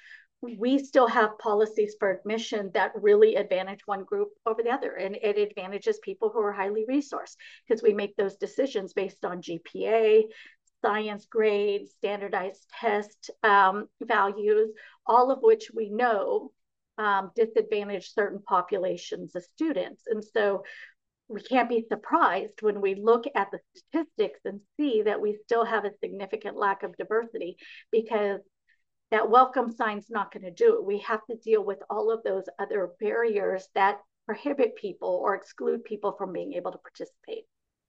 we 0.42 0.78
still 0.78 1.08
have 1.08 1.38
policies 1.38 1.96
for 1.98 2.10
admission 2.10 2.70
that 2.74 2.92
really 2.94 3.36
advantage 3.36 3.80
one 3.86 4.04
group 4.04 4.28
over 4.44 4.62
the 4.62 4.70
other. 4.70 4.94
And 4.94 5.16
it 5.16 5.38
advantages 5.38 5.98
people 6.02 6.30
who 6.30 6.40
are 6.40 6.52
highly 6.52 6.84
resourced 6.88 7.36
because 7.66 7.82
we 7.82 7.94
make 7.94 8.16
those 8.16 8.36
decisions 8.36 8.92
based 8.92 9.24
on 9.24 9.40
GPA, 9.40 10.24
science 10.86 11.26
grades, 11.26 11.92
standardized 11.92 12.66
test 12.80 13.30
um, 13.42 13.88
values, 14.02 14.70
all 15.06 15.30
of 15.30 15.40
which 15.42 15.70
we 15.74 15.90
know 15.90 16.52
um, 16.98 17.30
disadvantage 17.34 18.12
certain 18.12 18.40
populations 18.46 19.34
of 19.34 19.44
students. 19.54 20.02
And 20.06 20.24
so 20.24 20.62
we 21.28 21.42
can't 21.42 21.68
be 21.68 21.84
surprised 21.88 22.62
when 22.62 22.80
we 22.80 22.94
look 22.94 23.24
at 23.34 23.48
the 23.50 23.58
statistics 23.74 24.40
and 24.44 24.60
see 24.76 25.02
that 25.02 25.20
we 25.20 25.38
still 25.44 25.64
have 25.64 25.84
a 25.84 25.96
significant 26.02 26.56
lack 26.56 26.82
of 26.82 26.96
diversity 26.96 27.56
because 27.90 28.40
that 29.10 29.30
welcome 29.30 29.72
sign's 29.72 30.06
not 30.08 30.32
going 30.32 30.44
to 30.44 30.50
do 30.50 30.76
it. 30.76 30.84
We 30.84 30.98
have 31.00 31.24
to 31.30 31.36
deal 31.36 31.64
with 31.64 31.78
all 31.90 32.10
of 32.10 32.22
those 32.22 32.44
other 32.58 32.90
barriers 33.00 33.68
that 33.74 33.98
prohibit 34.26 34.76
people 34.76 35.20
or 35.22 35.34
exclude 35.34 35.84
people 35.84 36.14
from 36.16 36.32
being 36.32 36.54
able 36.54 36.72
to 36.72 36.78
participate. 36.78 37.44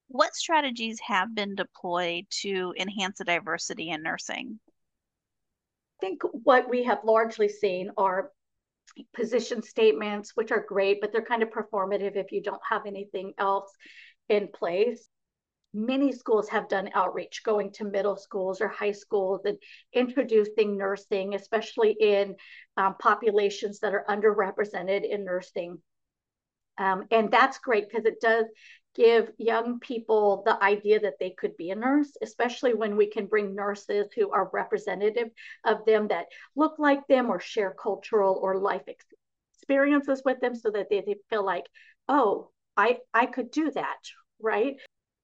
What 0.09 0.35
strategies 0.35 0.99
have 1.01 1.35
been 1.35 1.55
deployed 1.55 2.25
to 2.41 2.73
enhance 2.77 3.17
the 3.17 3.25
diversity 3.25 3.89
in 3.89 4.03
nursing? 4.03 4.59
I 5.99 6.05
think 6.05 6.21
what 6.31 6.69
we 6.69 6.83
have 6.83 7.03
largely 7.03 7.49
seen 7.49 7.91
are 7.97 8.31
position 9.13 9.61
statements, 9.61 10.31
which 10.35 10.51
are 10.51 10.65
great, 10.67 11.01
but 11.01 11.11
they're 11.11 11.21
kind 11.21 11.43
of 11.43 11.49
performative 11.49 12.15
if 12.15 12.31
you 12.31 12.41
don't 12.41 12.61
have 12.69 12.85
anything 12.85 13.33
else 13.37 13.71
in 14.29 14.47
place. 14.53 15.09
Many 15.73 16.11
schools 16.11 16.49
have 16.49 16.69
done 16.69 16.89
outreach, 16.93 17.43
going 17.43 17.71
to 17.73 17.83
middle 17.83 18.15
schools 18.15 18.61
or 18.61 18.67
high 18.67 18.93
schools 18.93 19.41
and 19.45 19.57
introducing 19.93 20.77
nursing, 20.77 21.35
especially 21.35 21.95
in 21.99 22.35
um, 22.77 22.95
populations 22.99 23.79
that 23.79 23.93
are 23.93 24.05
underrepresented 24.09 25.07
in 25.07 25.25
nursing. 25.25 25.77
Um, 26.77 27.05
and 27.11 27.29
that's 27.31 27.57
great 27.57 27.89
because 27.89 28.05
it 28.05 28.21
does 28.21 28.45
give 28.97 29.29
young 29.37 29.79
people 29.79 30.41
the 30.45 30.61
idea 30.61 30.99
that 30.99 31.19
they 31.19 31.29
could 31.29 31.55
be 31.55 31.69
a 31.69 31.75
nurse, 31.75 32.17
especially 32.21 32.73
when 32.73 32.97
we 32.97 33.07
can 33.07 33.27
bring 33.27 33.55
nurses 33.55 34.07
who 34.15 34.31
are 34.31 34.49
representative 34.51 35.29
of 35.63 35.85
them 35.85 36.07
that 36.07 36.25
look 36.55 36.79
like 36.79 37.07
them 37.07 37.29
or 37.29 37.39
share 37.39 37.75
cultural 37.79 38.39
or 38.41 38.57
life 38.57 38.89
experiences 39.53 40.23
with 40.25 40.39
them 40.41 40.55
so 40.55 40.71
that 40.71 40.89
they, 40.89 41.01
they 41.01 41.15
feel 41.29 41.45
like, 41.45 41.65
oh, 42.09 42.49
I, 42.75 42.97
I 43.13 43.27
could 43.27 43.51
do 43.51 43.69
that, 43.71 43.99
right? 44.41 44.77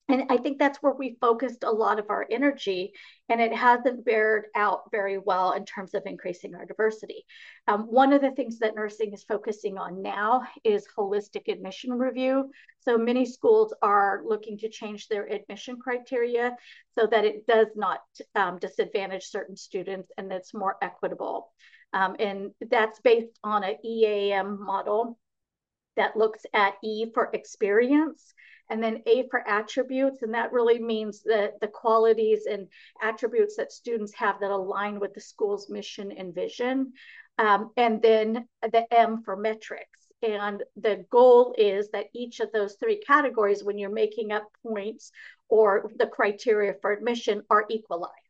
And 0.09 0.25
I 0.29 0.35
think 0.35 0.59
that's 0.59 0.79
where 0.83 0.93
we 0.93 1.17
focused 1.21 1.63
a 1.63 1.71
lot 1.71 1.97
of 1.97 2.09
our 2.09 2.25
energy, 2.29 2.91
and 3.29 3.39
it 3.39 3.55
hasn't 3.55 4.03
bared 4.03 4.45
out 4.53 4.91
very 4.91 5.17
well 5.17 5.53
in 5.53 5.63
terms 5.63 5.93
of 5.93 6.03
increasing 6.05 6.55
our 6.55 6.65
diversity. 6.65 7.25
Um, 7.69 7.83
one 7.83 8.11
of 8.11 8.21
the 8.21 8.31
things 8.31 8.59
that 8.59 8.75
nursing 8.75 9.13
is 9.13 9.23
focusing 9.23 9.77
on 9.77 10.01
now 10.01 10.43
is 10.65 10.85
holistic 10.97 11.47
admission 11.47 11.93
review. 11.93 12.51
So 12.81 12.97
many 12.97 13.25
schools 13.25 13.73
are 13.81 14.23
looking 14.25 14.57
to 14.57 14.69
change 14.69 15.07
their 15.07 15.25
admission 15.25 15.77
criteria 15.79 16.57
so 16.99 17.07
that 17.07 17.23
it 17.23 17.47
does 17.47 17.67
not 17.75 18.01
um, 18.35 18.59
disadvantage 18.59 19.27
certain 19.27 19.55
students 19.55 20.11
and 20.17 20.31
it's 20.33 20.53
more 20.53 20.75
equitable. 20.81 21.53
Um, 21.93 22.17
and 22.19 22.51
that's 22.69 22.99
based 22.99 23.39
on 23.41 23.63
an 23.63 23.77
EAM 23.85 24.61
model 24.61 25.17
that 25.95 26.17
looks 26.17 26.45
at 26.53 26.73
E 26.83 27.05
for 27.13 27.29
experience 27.33 28.33
and 28.69 28.81
then 28.81 29.01
A 29.05 29.27
for 29.29 29.47
attributes. 29.47 30.21
And 30.21 30.33
that 30.33 30.51
really 30.51 30.79
means 30.79 31.23
that 31.23 31.59
the 31.59 31.67
qualities 31.67 32.45
and 32.49 32.67
attributes 33.01 33.55
that 33.57 33.71
students 33.71 34.13
have 34.15 34.39
that 34.39 34.51
align 34.51 34.99
with 34.99 35.13
the 35.13 35.21
school's 35.21 35.69
mission 35.69 36.11
and 36.11 36.33
vision. 36.33 36.93
Um, 37.37 37.71
and 37.77 38.01
then 38.01 38.47
the 38.61 38.85
M 38.93 39.23
for 39.23 39.35
metrics. 39.35 39.87
And 40.21 40.63
the 40.77 41.05
goal 41.09 41.53
is 41.57 41.89
that 41.89 42.05
each 42.13 42.39
of 42.39 42.51
those 42.53 42.75
three 42.75 42.99
categories, 42.99 43.63
when 43.63 43.77
you're 43.77 43.89
making 43.89 44.31
up 44.31 44.47
points 44.65 45.11
or 45.49 45.91
the 45.97 46.07
criteria 46.07 46.75
for 46.81 46.91
admission, 46.91 47.43
are 47.49 47.65
equalized 47.69 48.22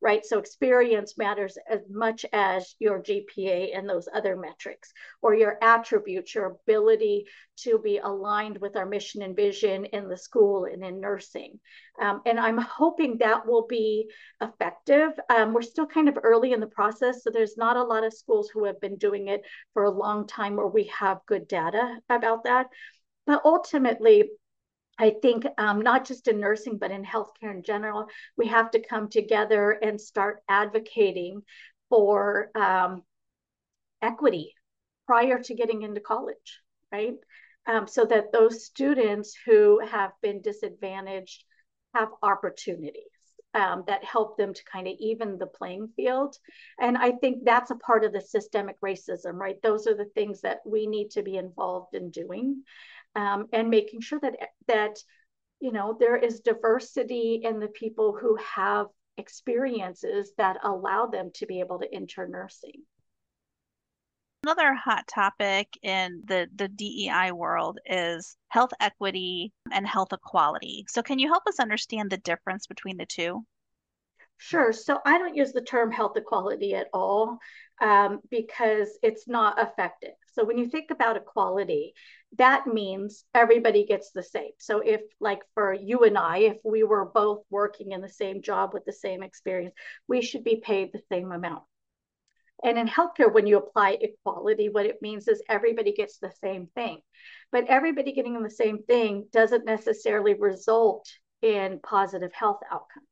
right? 0.00 0.24
So 0.24 0.38
experience 0.38 1.16
matters 1.16 1.56
as 1.68 1.80
much 1.90 2.26
as 2.32 2.74
your 2.78 3.02
GPA 3.02 3.76
and 3.76 3.88
those 3.88 4.08
other 4.12 4.36
metrics, 4.36 4.92
or 5.22 5.34
your 5.34 5.58
attributes, 5.62 6.34
your 6.34 6.46
ability 6.46 7.26
to 7.62 7.78
be 7.78 7.98
aligned 7.98 8.58
with 8.58 8.76
our 8.76 8.86
mission 8.86 9.22
and 9.22 9.34
vision 9.34 9.86
in 9.86 10.08
the 10.08 10.16
school 10.16 10.66
and 10.66 10.84
in 10.84 11.00
nursing. 11.00 11.58
Um, 12.00 12.20
and 12.26 12.38
I'm 12.38 12.58
hoping 12.58 13.18
that 13.18 13.46
will 13.46 13.66
be 13.66 14.10
effective. 14.42 15.12
Um, 15.30 15.54
we're 15.54 15.62
still 15.62 15.86
kind 15.86 16.08
of 16.08 16.18
early 16.22 16.52
in 16.52 16.60
the 16.60 16.66
process, 16.66 17.22
so 17.22 17.30
there's 17.30 17.56
not 17.56 17.76
a 17.76 17.84
lot 17.84 18.04
of 18.04 18.12
schools 18.12 18.50
who 18.52 18.64
have 18.64 18.80
been 18.80 18.96
doing 18.96 19.28
it 19.28 19.42
for 19.72 19.84
a 19.84 19.90
long 19.90 20.26
time 20.26 20.56
where 20.56 20.66
we 20.66 20.90
have 20.98 21.18
good 21.26 21.48
data 21.48 21.98
about 22.10 22.44
that. 22.44 22.66
But 23.26 23.42
ultimately, 23.44 24.30
I 24.98 25.14
think 25.22 25.44
um, 25.58 25.80
not 25.80 26.06
just 26.06 26.26
in 26.28 26.40
nursing, 26.40 26.78
but 26.78 26.90
in 26.90 27.04
healthcare 27.04 27.54
in 27.54 27.62
general, 27.62 28.06
we 28.36 28.46
have 28.48 28.70
to 28.70 28.80
come 28.80 29.08
together 29.08 29.70
and 29.70 30.00
start 30.00 30.42
advocating 30.48 31.42
for 31.88 32.50
um, 32.54 33.02
equity 34.00 34.54
prior 35.06 35.38
to 35.42 35.54
getting 35.54 35.82
into 35.82 36.00
college, 36.00 36.60
right? 36.90 37.14
Um, 37.66 37.86
so 37.86 38.04
that 38.06 38.32
those 38.32 38.64
students 38.64 39.36
who 39.44 39.80
have 39.80 40.12
been 40.22 40.40
disadvantaged 40.40 41.44
have 41.94 42.08
opportunities 42.22 43.02
um, 43.54 43.84
that 43.86 44.04
help 44.04 44.36
them 44.36 44.52
to 44.52 44.64
kind 44.70 44.86
of 44.86 44.94
even 44.98 45.38
the 45.38 45.46
playing 45.46 45.88
field. 45.96 46.36
And 46.78 46.96
I 46.96 47.12
think 47.12 47.44
that's 47.44 47.70
a 47.70 47.76
part 47.76 48.04
of 48.04 48.12
the 48.12 48.20
systemic 48.20 48.80
racism, 48.80 49.34
right? 49.34 49.60
Those 49.62 49.86
are 49.86 49.96
the 49.96 50.10
things 50.14 50.42
that 50.42 50.58
we 50.66 50.86
need 50.86 51.10
to 51.12 51.22
be 51.22 51.36
involved 51.36 51.94
in 51.94 52.10
doing 52.10 52.62
um, 53.16 53.46
and 53.52 53.70
making 53.70 54.00
sure 54.00 54.20
that 54.20 54.36
that 54.68 54.98
you 55.58 55.72
know 55.72 55.96
there 55.98 56.16
is 56.16 56.40
diversity 56.40 57.40
in 57.42 57.58
the 57.58 57.68
people 57.68 58.16
who 58.20 58.36
have 58.36 58.86
experiences 59.16 60.32
that 60.36 60.58
allow 60.62 61.06
them 61.06 61.30
to 61.34 61.46
be 61.46 61.60
able 61.60 61.78
to 61.78 61.92
enter 61.92 62.28
nursing. 62.28 62.82
Another 64.42 64.74
hot 64.74 65.08
topic 65.08 65.66
in 65.82 66.22
the, 66.24 66.46
the 66.54 66.68
DEI 66.68 67.32
world 67.32 67.80
is 67.84 68.36
health 68.48 68.70
equity 68.78 69.52
and 69.72 69.84
health 69.88 70.12
equality. 70.12 70.84
So, 70.88 71.02
can 71.02 71.18
you 71.18 71.28
help 71.28 71.42
us 71.48 71.58
understand 71.58 72.10
the 72.10 72.18
difference 72.18 72.68
between 72.68 72.96
the 72.96 73.06
two? 73.06 73.44
Sure. 74.38 74.72
So 74.72 74.98
I 75.04 75.18
don't 75.18 75.34
use 75.34 75.52
the 75.52 75.62
term 75.62 75.90
health 75.90 76.16
equality 76.16 76.74
at 76.74 76.88
all 76.92 77.38
um, 77.80 78.20
because 78.30 78.98
it's 79.02 79.26
not 79.26 79.58
effective. 79.58 80.14
So 80.32 80.44
when 80.44 80.58
you 80.58 80.68
think 80.68 80.90
about 80.90 81.16
equality, 81.16 81.94
that 82.36 82.66
means 82.66 83.24
everybody 83.34 83.86
gets 83.86 84.10
the 84.10 84.22
same. 84.22 84.50
So 84.58 84.80
if 84.80 85.00
like 85.20 85.40
for 85.54 85.72
you 85.72 86.00
and 86.00 86.18
I, 86.18 86.38
if 86.38 86.58
we 86.64 86.82
were 86.82 87.06
both 87.06 87.44
working 87.50 87.92
in 87.92 88.02
the 88.02 88.08
same 88.08 88.42
job 88.42 88.74
with 88.74 88.84
the 88.84 88.92
same 88.92 89.22
experience, 89.22 89.74
we 90.06 90.20
should 90.20 90.44
be 90.44 90.56
paid 90.56 90.90
the 90.92 91.02
same 91.10 91.32
amount. 91.32 91.62
And 92.62 92.78
in 92.78 92.88
healthcare, 92.88 93.32
when 93.32 93.46
you 93.46 93.58
apply 93.58 93.98
equality, 94.00 94.68
what 94.68 94.86
it 94.86 95.02
means 95.02 95.28
is 95.28 95.42
everybody 95.48 95.92
gets 95.92 96.18
the 96.18 96.32
same 96.42 96.68
thing. 96.74 97.00
But 97.52 97.66
everybody 97.68 98.12
getting 98.12 98.42
the 98.42 98.50
same 98.50 98.82
thing 98.82 99.26
doesn't 99.30 99.64
necessarily 99.64 100.34
result 100.34 101.06
in 101.42 101.80
positive 101.82 102.32
health 102.32 102.60
outcomes. 102.70 103.06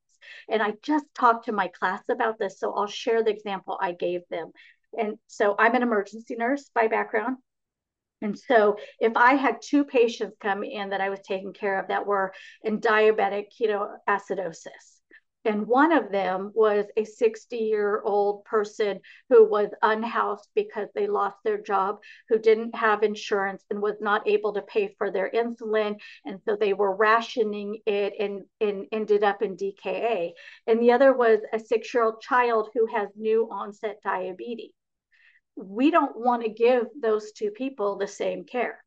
And 0.48 0.62
I 0.62 0.74
just 0.82 1.06
talked 1.14 1.46
to 1.46 1.52
my 1.52 1.68
class 1.68 2.02
about 2.10 2.38
this, 2.38 2.58
so 2.58 2.72
I'll 2.74 2.86
share 2.86 3.22
the 3.22 3.30
example 3.30 3.78
I 3.80 3.92
gave 3.92 4.20
them. 4.30 4.52
And 4.98 5.16
so 5.26 5.54
I'm 5.58 5.74
an 5.74 5.82
emergency 5.82 6.36
nurse 6.36 6.70
by 6.74 6.88
background. 6.88 7.38
And 8.22 8.38
so 8.38 8.78
if 9.00 9.16
I 9.16 9.34
had 9.34 9.60
two 9.62 9.84
patients 9.84 10.36
come 10.40 10.64
in 10.64 10.90
that 10.90 11.00
I 11.00 11.10
was 11.10 11.20
taking 11.20 11.52
care 11.52 11.78
of 11.78 11.88
that 11.88 12.06
were 12.06 12.32
in 12.62 12.80
diabetic, 12.80 13.46
you 13.58 13.68
know, 13.68 13.90
acidosis, 14.08 14.93
and 15.44 15.66
one 15.66 15.92
of 15.92 16.10
them 16.10 16.52
was 16.54 16.86
a 16.96 17.04
60 17.04 17.56
year 17.56 18.00
old 18.02 18.44
person 18.44 19.00
who 19.28 19.48
was 19.48 19.68
unhoused 19.82 20.48
because 20.54 20.88
they 20.94 21.06
lost 21.06 21.36
their 21.44 21.60
job, 21.60 21.98
who 22.28 22.38
didn't 22.38 22.74
have 22.74 23.02
insurance 23.02 23.64
and 23.70 23.82
was 23.82 23.96
not 24.00 24.26
able 24.26 24.54
to 24.54 24.62
pay 24.62 24.94
for 24.96 25.10
their 25.10 25.30
insulin. 25.30 26.00
And 26.24 26.40
so 26.44 26.56
they 26.56 26.72
were 26.72 26.96
rationing 26.96 27.80
it 27.86 28.14
and, 28.18 28.42
and 28.60 28.86
ended 28.90 29.22
up 29.22 29.42
in 29.42 29.56
DKA. 29.56 30.32
And 30.66 30.80
the 30.80 30.92
other 30.92 31.12
was 31.12 31.40
a 31.52 31.58
six 31.58 31.92
year 31.92 32.04
old 32.04 32.20
child 32.22 32.70
who 32.72 32.86
has 32.86 33.08
new 33.16 33.48
onset 33.50 33.98
diabetes. 34.02 34.72
We 35.56 35.90
don't 35.90 36.16
want 36.16 36.42
to 36.42 36.48
give 36.48 36.86
those 37.00 37.32
two 37.32 37.50
people 37.50 37.96
the 37.96 38.08
same 38.08 38.44
care 38.44 38.84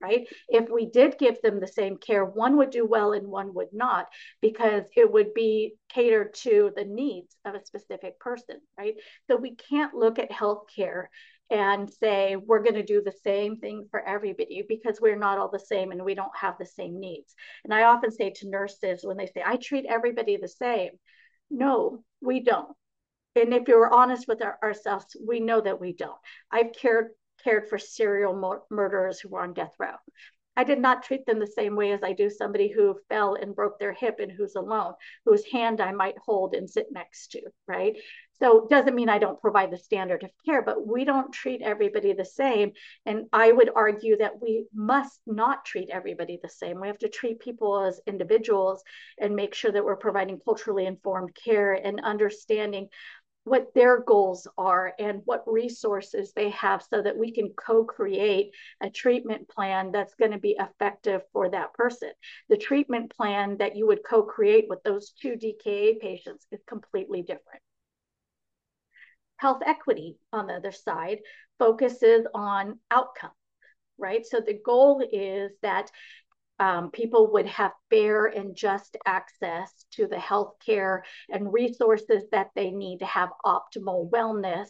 right? 0.00 0.26
If 0.48 0.70
we 0.70 0.86
did 0.86 1.18
give 1.18 1.40
them 1.42 1.60
the 1.60 1.66
same 1.66 1.96
care, 1.96 2.24
one 2.24 2.56
would 2.56 2.70
do 2.70 2.86
well 2.86 3.12
and 3.12 3.26
one 3.26 3.54
would 3.54 3.72
not, 3.72 4.06
because 4.40 4.84
it 4.96 5.10
would 5.10 5.34
be 5.34 5.74
catered 5.88 6.34
to 6.34 6.72
the 6.74 6.84
needs 6.84 7.36
of 7.44 7.54
a 7.54 7.64
specific 7.64 8.18
person, 8.18 8.56
right? 8.78 8.94
So 9.28 9.36
we 9.36 9.54
can't 9.54 9.94
look 9.94 10.18
at 10.18 10.30
healthcare 10.30 11.06
and 11.50 11.90
say 11.90 12.36
we're 12.36 12.62
going 12.62 12.74
to 12.74 12.82
do 12.82 13.02
the 13.02 13.12
same 13.24 13.56
thing 13.56 13.88
for 13.90 14.00
everybody 14.00 14.64
because 14.68 15.00
we're 15.00 15.18
not 15.18 15.38
all 15.38 15.50
the 15.50 15.58
same 15.58 15.90
and 15.90 16.04
we 16.04 16.14
don't 16.14 16.36
have 16.36 16.54
the 16.58 16.66
same 16.66 17.00
needs. 17.00 17.34
And 17.64 17.74
I 17.74 17.82
often 17.84 18.12
say 18.12 18.30
to 18.30 18.48
nurses 18.48 19.00
when 19.02 19.16
they 19.16 19.26
say, 19.26 19.42
I 19.44 19.56
treat 19.56 19.84
everybody 19.88 20.36
the 20.36 20.48
same, 20.48 20.90
no, 21.50 22.04
we 22.20 22.40
don't. 22.40 22.68
And 23.36 23.52
if 23.52 23.68
you're 23.68 23.92
honest 23.92 24.26
with 24.28 24.42
our, 24.42 24.58
ourselves, 24.62 25.16
we 25.24 25.40
know 25.40 25.60
that 25.60 25.80
we 25.80 25.92
don't. 25.92 26.18
I've 26.50 26.72
cared 26.72 27.08
cared 27.42 27.68
for 27.68 27.78
serial 27.78 28.34
mur- 28.34 28.62
murderers 28.70 29.20
who 29.20 29.28
were 29.30 29.42
on 29.42 29.52
death 29.52 29.74
row. 29.78 29.96
I 30.56 30.64
did 30.64 30.80
not 30.80 31.02
treat 31.02 31.24
them 31.26 31.38
the 31.38 31.46
same 31.46 31.76
way 31.76 31.92
as 31.92 32.02
I 32.02 32.12
do 32.12 32.28
somebody 32.28 32.68
who 32.68 32.98
fell 33.08 33.34
and 33.34 33.54
broke 33.54 33.78
their 33.78 33.92
hip 33.92 34.16
and 34.18 34.30
who's 34.30 34.56
alone, 34.56 34.94
whose 35.24 35.44
hand 35.46 35.80
I 35.80 35.92
might 35.92 36.18
hold 36.18 36.54
and 36.54 36.68
sit 36.68 36.88
next 36.90 37.28
to, 37.32 37.40
right? 37.66 37.96
So 38.40 38.64
it 38.64 38.70
doesn't 38.70 38.94
mean 38.94 39.08
I 39.08 39.18
don't 39.18 39.40
provide 39.40 39.70
the 39.70 39.78
standard 39.78 40.22
of 40.22 40.30
care, 40.44 40.62
but 40.62 40.86
we 40.86 41.04
don't 41.04 41.32
treat 41.32 41.62
everybody 41.62 42.14
the 42.14 42.24
same. 42.24 42.72
And 43.06 43.26
I 43.32 43.52
would 43.52 43.70
argue 43.74 44.16
that 44.16 44.40
we 44.40 44.66
must 44.74 45.20
not 45.26 45.64
treat 45.64 45.90
everybody 45.90 46.38
the 46.42 46.48
same. 46.48 46.80
We 46.80 46.88
have 46.88 46.98
to 46.98 47.08
treat 47.08 47.40
people 47.40 47.82
as 47.82 48.00
individuals 48.06 48.82
and 49.18 49.36
make 49.36 49.54
sure 49.54 49.70
that 49.70 49.84
we're 49.84 49.96
providing 49.96 50.40
culturally 50.44 50.86
informed 50.86 51.34
care 51.34 51.72
and 51.72 52.00
understanding 52.00 52.88
what 53.44 53.72
their 53.74 54.00
goals 54.00 54.46
are 54.58 54.92
and 54.98 55.22
what 55.24 55.42
resources 55.46 56.32
they 56.34 56.50
have 56.50 56.82
so 56.82 57.02
that 57.02 57.16
we 57.16 57.32
can 57.32 57.50
co-create 57.56 58.54
a 58.82 58.90
treatment 58.90 59.48
plan 59.48 59.90
that's 59.92 60.14
going 60.14 60.30
to 60.30 60.38
be 60.38 60.56
effective 60.58 61.22
for 61.32 61.48
that 61.48 61.72
person. 61.72 62.10
The 62.48 62.58
treatment 62.58 63.14
plan 63.16 63.56
that 63.58 63.76
you 63.76 63.86
would 63.86 64.04
co-create 64.04 64.66
with 64.68 64.82
those 64.82 65.10
two 65.10 65.36
DKA 65.36 65.98
patients 65.98 66.46
is 66.52 66.60
completely 66.66 67.22
different. 67.22 67.62
Health 69.38 69.62
equity 69.64 70.18
on 70.32 70.46
the 70.46 70.54
other 70.54 70.72
side 70.72 71.20
focuses 71.58 72.26
on 72.34 72.78
outcomes, 72.90 73.32
right? 73.96 74.24
So 74.26 74.40
the 74.40 74.60
goal 74.64 75.02
is 75.10 75.52
that 75.62 75.90
um, 76.60 76.90
people 76.90 77.32
would 77.32 77.46
have 77.46 77.72
fair 77.88 78.26
and 78.26 78.54
just 78.54 78.96
access 79.06 79.86
to 79.92 80.06
the 80.06 80.18
health 80.18 80.54
care 80.64 81.04
and 81.30 81.52
resources 81.52 82.24
that 82.32 82.50
they 82.54 82.70
need 82.70 82.98
to 82.98 83.06
have 83.06 83.30
optimal 83.44 84.10
wellness, 84.10 84.68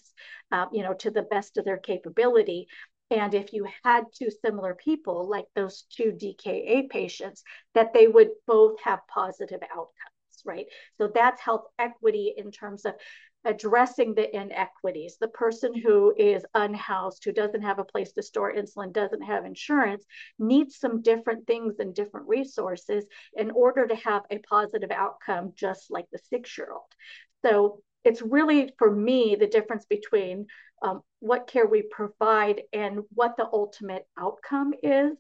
uh, 0.52 0.66
you 0.72 0.84
know, 0.84 0.94
to 0.94 1.10
the 1.10 1.22
best 1.22 1.58
of 1.58 1.64
their 1.64 1.78
capability. 1.78 2.68
And 3.10 3.34
if 3.34 3.52
you 3.52 3.66
had 3.82 4.04
two 4.14 4.30
similar 4.30 4.76
people, 4.76 5.28
like 5.28 5.46
those 5.56 5.84
two 5.90 6.12
DKA 6.12 6.88
patients, 6.88 7.42
that 7.74 7.92
they 7.92 8.06
would 8.06 8.30
both 8.46 8.80
have 8.84 9.00
positive 9.12 9.60
outcomes, 9.64 10.42
right? 10.46 10.66
So 10.96 11.10
that's 11.12 11.40
health 11.40 11.64
equity 11.76 12.34
in 12.36 12.52
terms 12.52 12.84
of 12.84 12.94
addressing 13.44 14.14
the 14.14 14.34
inequities. 14.36 15.16
The 15.18 15.28
person 15.28 15.74
who 15.74 16.14
is 16.16 16.44
unhoused, 16.54 17.24
who 17.24 17.32
doesn't 17.32 17.62
have 17.62 17.78
a 17.78 17.84
place 17.84 18.12
to 18.12 18.22
store 18.22 18.52
insulin, 18.52 18.92
doesn't 18.92 19.22
have 19.22 19.44
insurance, 19.44 20.04
needs 20.38 20.76
some 20.76 21.02
different 21.02 21.46
things 21.46 21.78
and 21.78 21.94
different 21.94 22.28
resources 22.28 23.06
in 23.34 23.50
order 23.50 23.86
to 23.86 23.94
have 23.96 24.22
a 24.30 24.38
positive 24.38 24.90
outcome, 24.90 25.52
just 25.54 25.90
like 25.90 26.06
the 26.12 26.18
six 26.30 26.56
year 26.58 26.68
old. 26.72 26.82
So 27.44 27.82
it's 28.04 28.22
really, 28.22 28.72
for 28.78 28.90
me, 28.90 29.36
the 29.38 29.46
difference 29.46 29.86
between 29.86 30.46
um, 30.82 31.02
what 31.20 31.46
care 31.46 31.66
we 31.66 31.82
provide 31.82 32.62
and 32.72 33.00
what 33.14 33.36
the 33.36 33.48
ultimate 33.52 34.06
outcome 34.18 34.72
is 34.82 35.16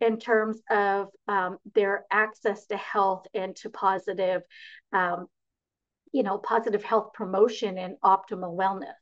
in 0.00 0.18
terms 0.18 0.60
of 0.70 1.08
um, 1.28 1.58
their 1.74 2.04
access 2.10 2.66
to 2.66 2.76
health 2.76 3.26
and 3.34 3.54
to 3.56 3.70
positive 3.70 4.42
um, 4.92 5.26
you 6.12 6.22
know, 6.22 6.38
positive 6.38 6.84
health 6.84 7.12
promotion 7.14 7.78
and 7.78 7.96
optimal 8.04 8.56
wellness. 8.56 8.94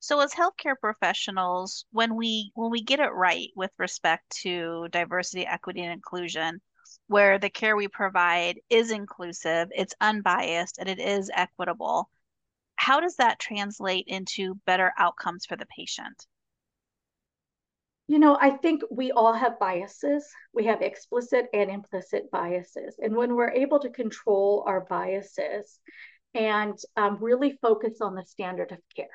So 0.00 0.20
as 0.20 0.32
healthcare 0.32 0.76
professionals, 0.80 1.84
when 1.90 2.14
we 2.14 2.52
when 2.54 2.70
we 2.70 2.82
get 2.82 3.00
it 3.00 3.10
right 3.12 3.48
with 3.56 3.72
respect 3.78 4.30
to 4.42 4.86
diversity, 4.90 5.44
equity, 5.44 5.82
and 5.82 5.92
inclusion, 5.92 6.60
where 7.08 7.38
the 7.38 7.50
care 7.50 7.76
we 7.76 7.88
provide 7.88 8.60
is 8.70 8.92
inclusive, 8.92 9.68
it's 9.74 9.94
unbiased, 10.00 10.78
and 10.78 10.88
it 10.88 11.00
is 11.00 11.30
equitable, 11.34 12.08
how 12.76 13.00
does 13.00 13.16
that 13.16 13.40
translate 13.40 14.04
into 14.06 14.54
better 14.66 14.92
outcomes 14.96 15.44
for 15.46 15.56
the 15.56 15.66
patient? 15.66 16.26
You 18.06 18.18
know, 18.18 18.38
I 18.40 18.50
think 18.50 18.82
we 18.90 19.10
all 19.10 19.34
have 19.34 19.58
biases. 19.58 20.26
We 20.54 20.64
have 20.64 20.80
explicit 20.80 21.46
and 21.52 21.70
implicit 21.70 22.30
biases. 22.30 22.98
And 23.02 23.14
when 23.14 23.34
we're 23.34 23.50
able 23.50 23.80
to 23.80 23.90
control 23.90 24.64
our 24.66 24.80
biases, 24.80 25.78
and 26.34 26.78
um, 26.96 27.18
really 27.20 27.58
focus 27.62 28.00
on 28.00 28.14
the 28.14 28.24
standard 28.24 28.72
of 28.72 28.78
care, 28.94 29.06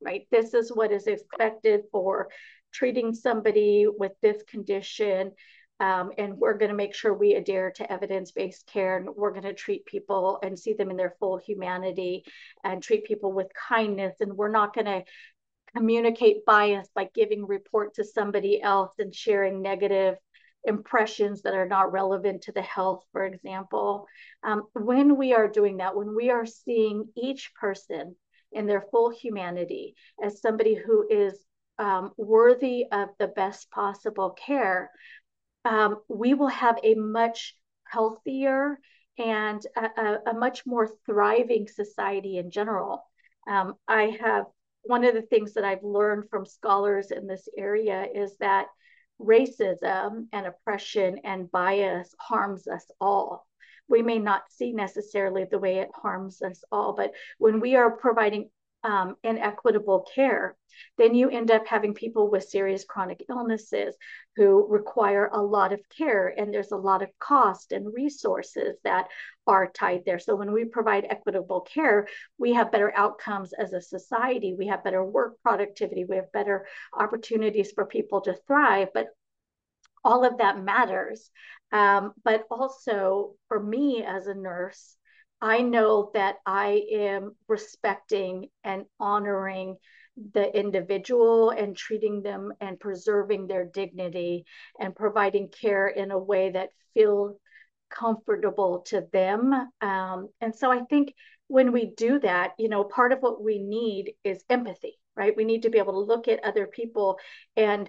right? 0.00 0.26
This 0.30 0.54
is 0.54 0.70
what 0.70 0.92
is 0.92 1.06
expected 1.06 1.82
for 1.90 2.28
treating 2.72 3.14
somebody 3.14 3.86
with 3.88 4.12
this 4.22 4.42
condition. 4.44 5.32
Um, 5.80 6.10
and 6.18 6.36
we're 6.36 6.58
going 6.58 6.70
to 6.70 6.76
make 6.76 6.94
sure 6.94 7.14
we 7.14 7.34
adhere 7.34 7.70
to 7.76 7.92
evidence 7.92 8.32
based 8.32 8.66
care 8.66 8.96
and 8.96 9.08
we're 9.14 9.30
going 9.30 9.44
to 9.44 9.54
treat 9.54 9.86
people 9.86 10.40
and 10.42 10.58
see 10.58 10.72
them 10.72 10.90
in 10.90 10.96
their 10.96 11.14
full 11.20 11.38
humanity 11.38 12.24
and 12.64 12.82
treat 12.82 13.04
people 13.04 13.32
with 13.32 13.46
kindness. 13.68 14.16
And 14.20 14.36
we're 14.36 14.50
not 14.50 14.74
going 14.74 14.86
to 14.86 15.04
communicate 15.76 16.44
bias 16.44 16.88
by 16.94 17.08
giving 17.14 17.46
report 17.46 17.94
to 17.94 18.04
somebody 18.04 18.60
else 18.60 18.92
and 18.98 19.14
sharing 19.14 19.62
negative 19.62 20.16
impressions 20.64 21.42
that 21.42 21.54
are 21.54 21.68
not 21.68 21.92
relevant 21.92 22.42
to 22.42 22.52
the 22.52 22.62
health, 22.62 23.04
for 23.12 23.24
example. 23.24 24.06
Um, 24.42 24.64
when 24.74 25.16
we 25.16 25.34
are 25.34 25.48
doing 25.48 25.78
that, 25.78 25.96
when 25.96 26.14
we 26.14 26.30
are 26.30 26.46
seeing 26.46 27.08
each 27.16 27.52
person 27.54 28.16
in 28.52 28.66
their 28.66 28.84
full 28.90 29.10
humanity 29.10 29.94
as 30.22 30.40
somebody 30.40 30.74
who 30.74 31.06
is 31.08 31.44
um, 31.78 32.12
worthy 32.16 32.86
of 32.90 33.08
the 33.18 33.28
best 33.28 33.70
possible 33.70 34.30
care, 34.30 34.90
um, 35.64 35.96
we 36.08 36.34
will 36.34 36.48
have 36.48 36.78
a 36.82 36.94
much 36.94 37.54
healthier 37.86 38.78
and 39.18 39.64
a, 39.76 40.00
a, 40.00 40.18
a 40.30 40.34
much 40.34 40.64
more 40.66 40.88
thriving 41.06 41.66
society 41.66 42.38
in 42.38 42.50
general. 42.50 43.04
Um, 43.48 43.74
I 43.86 44.16
have 44.20 44.44
one 44.82 45.04
of 45.04 45.14
the 45.14 45.22
things 45.22 45.54
that 45.54 45.64
I've 45.64 45.82
learned 45.82 46.30
from 46.30 46.46
scholars 46.46 47.10
in 47.10 47.26
this 47.26 47.48
area 47.56 48.06
is 48.14 48.36
that 48.38 48.66
racism 49.20 50.26
and 50.32 50.46
oppression 50.46 51.20
and 51.24 51.50
bias 51.50 52.14
harms 52.18 52.66
us 52.68 52.86
all. 53.00 53.46
We 53.88 54.02
may 54.02 54.18
not 54.18 54.50
see 54.50 54.72
necessarily 54.72 55.44
the 55.44 55.58
way 55.58 55.78
it 55.78 55.90
harms 55.94 56.42
us 56.42 56.62
all, 56.70 56.92
but 56.92 57.12
when 57.38 57.60
we 57.60 57.74
are 57.76 57.90
providing 57.90 58.50
um, 58.84 59.16
inequitable 59.22 60.06
care, 60.14 60.56
then 60.96 61.14
you 61.14 61.28
end 61.28 61.50
up 61.50 61.66
having 61.66 61.94
people 61.94 62.30
with 62.30 62.44
serious 62.44 62.84
chronic 62.84 63.24
illnesses 63.28 63.96
who 64.36 64.66
require 64.68 65.28
a 65.32 65.42
lot 65.42 65.72
of 65.72 65.80
care, 65.96 66.28
and 66.28 66.52
there's 66.54 66.70
a 66.70 66.76
lot 66.76 67.02
of 67.02 67.08
cost 67.18 67.72
and 67.72 67.92
resources 67.92 68.76
that 68.84 69.08
are 69.46 69.70
tied 69.70 70.04
there. 70.04 70.18
So, 70.18 70.36
when 70.36 70.52
we 70.52 70.64
provide 70.64 71.06
equitable 71.08 71.62
care, 71.62 72.06
we 72.38 72.52
have 72.52 72.70
better 72.70 72.92
outcomes 72.94 73.52
as 73.52 73.72
a 73.72 73.80
society, 73.80 74.54
we 74.56 74.68
have 74.68 74.84
better 74.84 75.04
work 75.04 75.40
productivity, 75.42 76.04
we 76.04 76.16
have 76.16 76.30
better 76.32 76.66
opportunities 76.92 77.72
for 77.72 77.86
people 77.86 78.20
to 78.22 78.38
thrive. 78.46 78.88
But 78.94 79.08
all 80.04 80.24
of 80.24 80.38
that 80.38 80.62
matters. 80.62 81.30
Um, 81.72 82.14
but 82.24 82.44
also 82.50 83.34
for 83.48 83.60
me 83.60 84.04
as 84.06 84.26
a 84.26 84.34
nurse, 84.34 84.96
I 85.40 85.62
know 85.62 86.10
that 86.14 86.36
I 86.44 86.82
am 86.92 87.36
respecting 87.46 88.48
and 88.64 88.86
honoring 88.98 89.76
the 90.32 90.56
individual 90.56 91.50
and 91.50 91.76
treating 91.76 92.22
them 92.22 92.52
and 92.60 92.80
preserving 92.80 93.46
their 93.46 93.64
dignity 93.64 94.44
and 94.80 94.96
providing 94.96 95.48
care 95.48 95.86
in 95.86 96.10
a 96.10 96.18
way 96.18 96.50
that 96.50 96.70
feels 96.94 97.36
comfortable 97.88 98.80
to 98.88 99.06
them. 99.12 99.52
Um, 99.80 100.28
and 100.40 100.54
so 100.54 100.70
I 100.70 100.80
think 100.90 101.14
when 101.46 101.72
we 101.72 101.92
do 101.96 102.18
that, 102.20 102.52
you 102.58 102.68
know, 102.68 102.84
part 102.84 103.12
of 103.12 103.20
what 103.20 103.42
we 103.42 103.58
need 103.58 104.14
is 104.24 104.42
empathy, 104.50 104.98
right? 105.16 105.36
We 105.36 105.44
need 105.44 105.62
to 105.62 105.70
be 105.70 105.78
able 105.78 105.94
to 105.94 106.12
look 106.12 106.28
at 106.28 106.44
other 106.44 106.66
people 106.66 107.18
and 107.56 107.88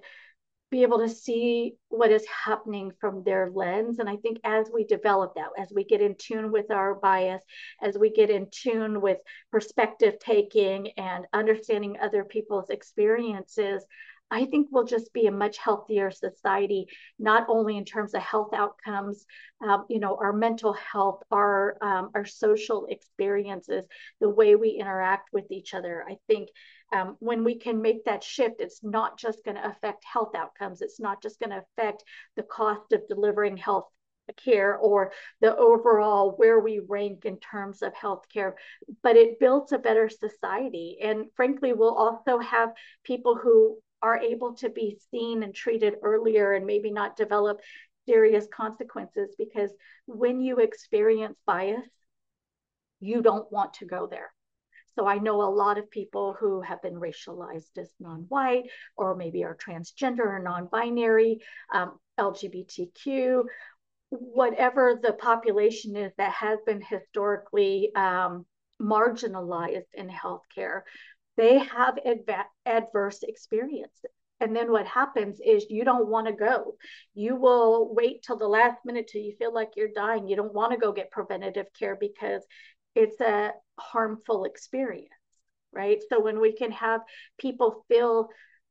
be 0.71 0.83
able 0.83 0.99
to 0.99 1.09
see 1.09 1.75
what 1.89 2.11
is 2.11 2.25
happening 2.45 2.91
from 2.99 3.23
their 3.23 3.49
lens. 3.53 3.99
And 3.99 4.09
I 4.09 4.17
think 4.17 4.39
as 4.43 4.69
we 4.73 4.83
develop 4.83 5.33
that, 5.35 5.49
as 5.57 5.71
we 5.73 5.83
get 5.83 6.01
in 6.01 6.15
tune 6.17 6.51
with 6.51 6.69
our 6.71 6.95
bias, 6.95 7.43
as 7.81 7.97
we 7.97 8.11
get 8.11 8.29
in 8.29 8.47
tune 8.51 9.01
with 9.01 9.17
perspective 9.51 10.15
taking 10.19 10.91
and 10.91 11.25
understanding 11.33 11.97
other 12.01 12.23
people's 12.23 12.69
experiences, 12.69 13.83
I 14.31 14.45
think 14.45 14.67
we'll 14.69 14.85
just 14.85 15.11
be 15.13 15.25
a 15.25 15.31
much 15.31 15.57
healthier 15.57 16.11
society, 16.11 16.87
not 17.17 17.47
only 17.49 17.77
in 17.77 17.85
terms 17.85 18.13
of 18.13 18.21
health 18.21 18.53
outcomes, 18.53 19.25
um, 19.65 19.85
you 19.89 19.99
know, 19.99 20.17
our 20.21 20.33
mental 20.33 20.73
health, 20.73 21.23
our 21.31 21.77
um, 21.81 22.11
our 22.13 22.25
social 22.25 22.85
experiences, 22.89 23.85
the 24.19 24.29
way 24.29 24.55
we 24.55 24.69
interact 24.69 25.29
with 25.33 25.51
each 25.51 25.73
other. 25.73 26.05
I 26.07 26.17
think 26.27 26.49
um, 26.93 27.17
when 27.19 27.43
we 27.43 27.55
can 27.55 27.81
make 27.81 28.05
that 28.05 28.23
shift, 28.23 28.55
it's 28.59 28.83
not 28.83 29.17
just 29.17 29.43
going 29.43 29.57
to 29.57 29.67
affect 29.67 30.03
health 30.05 30.35
outcomes. 30.35 30.81
It's 30.81 30.99
not 30.99 31.21
just 31.21 31.39
going 31.39 31.51
to 31.51 31.63
affect 31.77 32.03
the 32.35 32.43
cost 32.43 32.91
of 32.93 33.07
delivering 33.07 33.57
health 33.57 33.89
care 34.43 34.77
or 34.77 35.11
the 35.41 35.55
overall 35.55 36.33
where 36.37 36.59
we 36.59 36.81
rank 36.87 37.25
in 37.25 37.39
terms 37.39 37.81
of 37.81 37.93
healthcare, 37.93 38.53
but 39.01 39.15
it 39.15 39.39
builds 39.39 39.71
a 39.71 39.79
better 39.79 40.09
society. 40.09 40.97
And 41.01 41.25
frankly, 41.35 41.73
we'll 41.73 41.95
also 41.95 42.37
have 42.39 42.69
people 43.03 43.35
who 43.35 43.79
are 44.01 44.17
able 44.17 44.55
to 44.55 44.69
be 44.69 44.97
seen 45.11 45.43
and 45.43 45.53
treated 45.53 45.95
earlier 46.01 46.53
and 46.53 46.65
maybe 46.65 46.91
not 46.91 47.17
develop 47.17 47.59
serious 48.07 48.47
consequences 48.53 49.35
because 49.37 49.71
when 50.05 50.41
you 50.41 50.57
experience 50.57 51.37
bias, 51.45 51.87
you 52.99 53.21
don't 53.21 53.51
want 53.51 53.73
to 53.75 53.85
go 53.85 54.07
there. 54.07 54.31
So 54.95 55.07
I 55.07 55.17
know 55.19 55.41
a 55.41 55.49
lot 55.49 55.77
of 55.77 55.89
people 55.89 56.35
who 56.37 56.61
have 56.61 56.81
been 56.81 56.95
racialized 56.95 57.77
as 57.77 57.89
non-white 57.99 58.63
or 58.97 59.15
maybe 59.15 59.43
are 59.43 59.55
transgender 59.55 60.25
or 60.25 60.39
non-binary, 60.39 61.39
um, 61.73 61.99
LGBTQ, 62.19 63.43
whatever 64.09 64.99
the 65.01 65.13
population 65.13 65.95
is 65.95 66.11
that 66.17 66.33
has 66.33 66.59
been 66.65 66.81
historically 66.81 67.91
um, 67.95 68.45
marginalized 68.81 69.87
in 69.93 70.09
healthcare, 70.09 70.81
they 71.39 71.59
have 71.59 71.97
adva- 72.05 72.51
adverse 72.65 73.23
experiences. 73.23 74.11
And 74.41 74.53
then 74.53 74.71
what 74.71 74.85
happens 74.85 75.39
is 75.39 75.65
you 75.69 75.85
don't 75.85 76.09
want 76.09 76.27
to 76.27 76.33
go. 76.33 76.75
You 77.13 77.37
will 77.37 77.93
wait 77.93 78.23
till 78.23 78.37
the 78.37 78.47
last 78.47 78.79
minute 78.85 79.07
till 79.07 79.21
you 79.21 79.33
feel 79.37 79.53
like 79.53 79.69
you're 79.75 79.93
dying. 79.95 80.27
You 80.27 80.35
don't 80.35 80.53
want 80.53 80.73
to 80.73 80.77
go 80.77 80.91
get 80.91 81.11
preventative 81.11 81.67
care 81.77 81.97
because 81.97 82.43
it's 82.93 83.19
a 83.21 83.51
harmful 83.77 84.43
experience, 84.43 85.09
right? 85.71 85.99
So 86.09 86.21
when 86.21 86.41
we 86.41 86.53
can 86.53 86.71
have 86.71 87.01
people 87.37 87.85
feel 87.87 88.29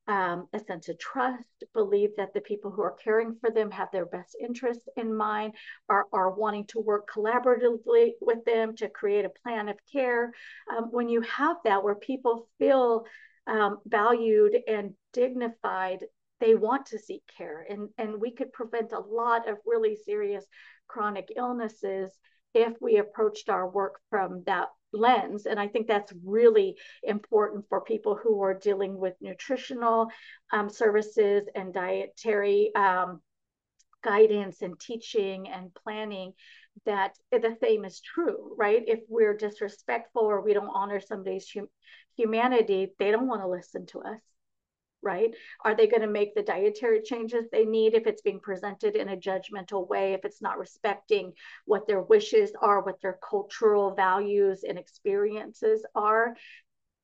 um, 0.09 0.49
a 0.55 0.59
sense 0.59 0.89
of 0.89 0.99
trust, 0.99 1.65
believe 1.75 2.11
that 2.17 2.33
the 2.33 2.41
people 2.41 2.71
who 2.71 2.83
are 2.83 2.97
caring 3.05 3.37
for 3.41 3.51
them 3.51 3.71
have 3.71 3.89
their 3.93 4.07
best 4.07 4.37
interests 4.41 4.89
in 4.97 5.15
mind, 5.15 5.55
are, 5.91 6.07
are 6.13 6.31
wanting 6.31 6.65
to 6.69 6.81
work 6.81 7.09
collaboratively 7.15 8.13
with 8.21 8.43
them 8.47 8.75
to 8.77 8.89
create 8.89 9.27
a 9.27 9.43
plan 9.43 9.69
of 9.69 9.77
care. 9.93 10.33
Um, 10.75 10.85
when 10.91 11.11
you 11.11 11.21
have 11.21 11.59
that, 11.65 11.85
where 11.85 11.95
people 11.95 12.49
feel 12.59 13.05
um, 13.47 13.79
valued 13.87 14.57
and 14.67 14.95
dignified, 15.13 16.05
they 16.41 16.55
want 16.55 16.87
to 16.87 16.99
seek 16.99 17.23
care. 17.37 17.67
And, 17.69 17.91
and 17.99 18.19
we 18.19 18.31
could 18.31 18.53
prevent 18.53 18.93
a 18.93 19.01
lot 19.01 19.47
of 19.47 19.59
really 19.67 19.97
serious 20.07 20.45
chronic 20.87 21.31
illnesses 21.37 22.11
if 22.55 22.73
we 22.81 22.97
approached 22.97 23.51
our 23.51 23.69
work 23.69 24.01
from 24.09 24.43
that 24.47 24.69
lens. 24.93 25.47
And 25.47 25.59
I 25.59 25.69
think 25.69 25.87
that's 25.87 26.13
really 26.25 26.77
important 27.03 27.67
for 27.69 27.81
people 27.83 28.19
who 28.23 28.43
are 28.43 28.55
dealing 28.55 28.99
with 28.99 29.15
nutritional 29.21 30.09
um, 30.53 30.69
services 30.69 31.45
and 31.55 31.73
dietary 31.73 32.73
um, 32.75 33.21
guidance 34.03 34.63
and 34.63 34.79
teaching 34.79 35.49
and 35.49 35.75
planning 35.75 36.33
that 36.87 37.17
the 37.33 37.57
same 37.61 37.85
is 37.85 38.01
true, 38.01 38.55
right? 38.57 38.83
If 38.87 39.01
we're 39.09 39.37
disrespectful 39.37 40.23
or 40.23 40.41
we 40.41 40.55
don't 40.55 40.71
honor 40.73 41.01
somebody's 41.01 41.51
hum- 41.53 41.69
humanity, 42.17 42.93
they 42.99 43.11
don't 43.11 43.27
want 43.27 43.43
to 43.43 43.49
listen 43.49 43.87
to 43.87 44.01
us 44.01 44.21
right? 45.03 45.35
Are 45.65 45.75
they 45.75 45.87
going 45.87 46.03
to 46.03 46.09
make 46.09 46.35
the 46.35 46.43
dietary 46.43 47.03
changes 47.03 47.47
they 47.51 47.65
need 47.65 47.95
if 47.95 48.07
it's 48.07 48.23
being 48.23 48.41
presented 48.41 48.97
in 48.97 49.09
a 49.09 49.17
judgmental 49.17 49.89
way, 49.89 50.13
if 50.13 50.25
it's 50.25 50.43
not 50.43 50.59
respecting 50.59 51.33
what 51.67 51.87
their 51.87 52.03
wishes 52.03 52.53
are, 52.61 52.83
what 52.83 53.01
their 53.01 53.19
cultural 53.29 53.95
values 53.95 54.65
and 54.69 54.79
experiences 54.79 55.85
are? 55.95 56.35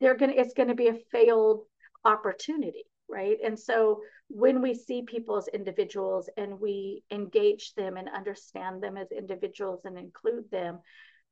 They're 0.00 0.16
going 0.16 0.32
to, 0.32 0.40
it's 0.40 0.54
going 0.54 0.68
to 0.68 0.74
be 0.74 0.88
a 0.88 0.98
failed 1.12 1.62
opportunity, 2.04 2.84
right? 3.08 3.38
And 3.44 3.58
so 3.58 4.00
when 4.28 4.60
we 4.60 4.74
see 4.74 5.02
people 5.02 5.36
as 5.36 5.48
individuals 5.48 6.28
and 6.36 6.60
we 6.60 7.04
engage 7.10 7.74
them 7.74 7.96
and 7.96 8.08
understand 8.08 8.82
them 8.82 8.96
as 8.96 9.12
individuals 9.12 9.82
and 9.84 9.96
include 9.96 10.50
them, 10.50 10.80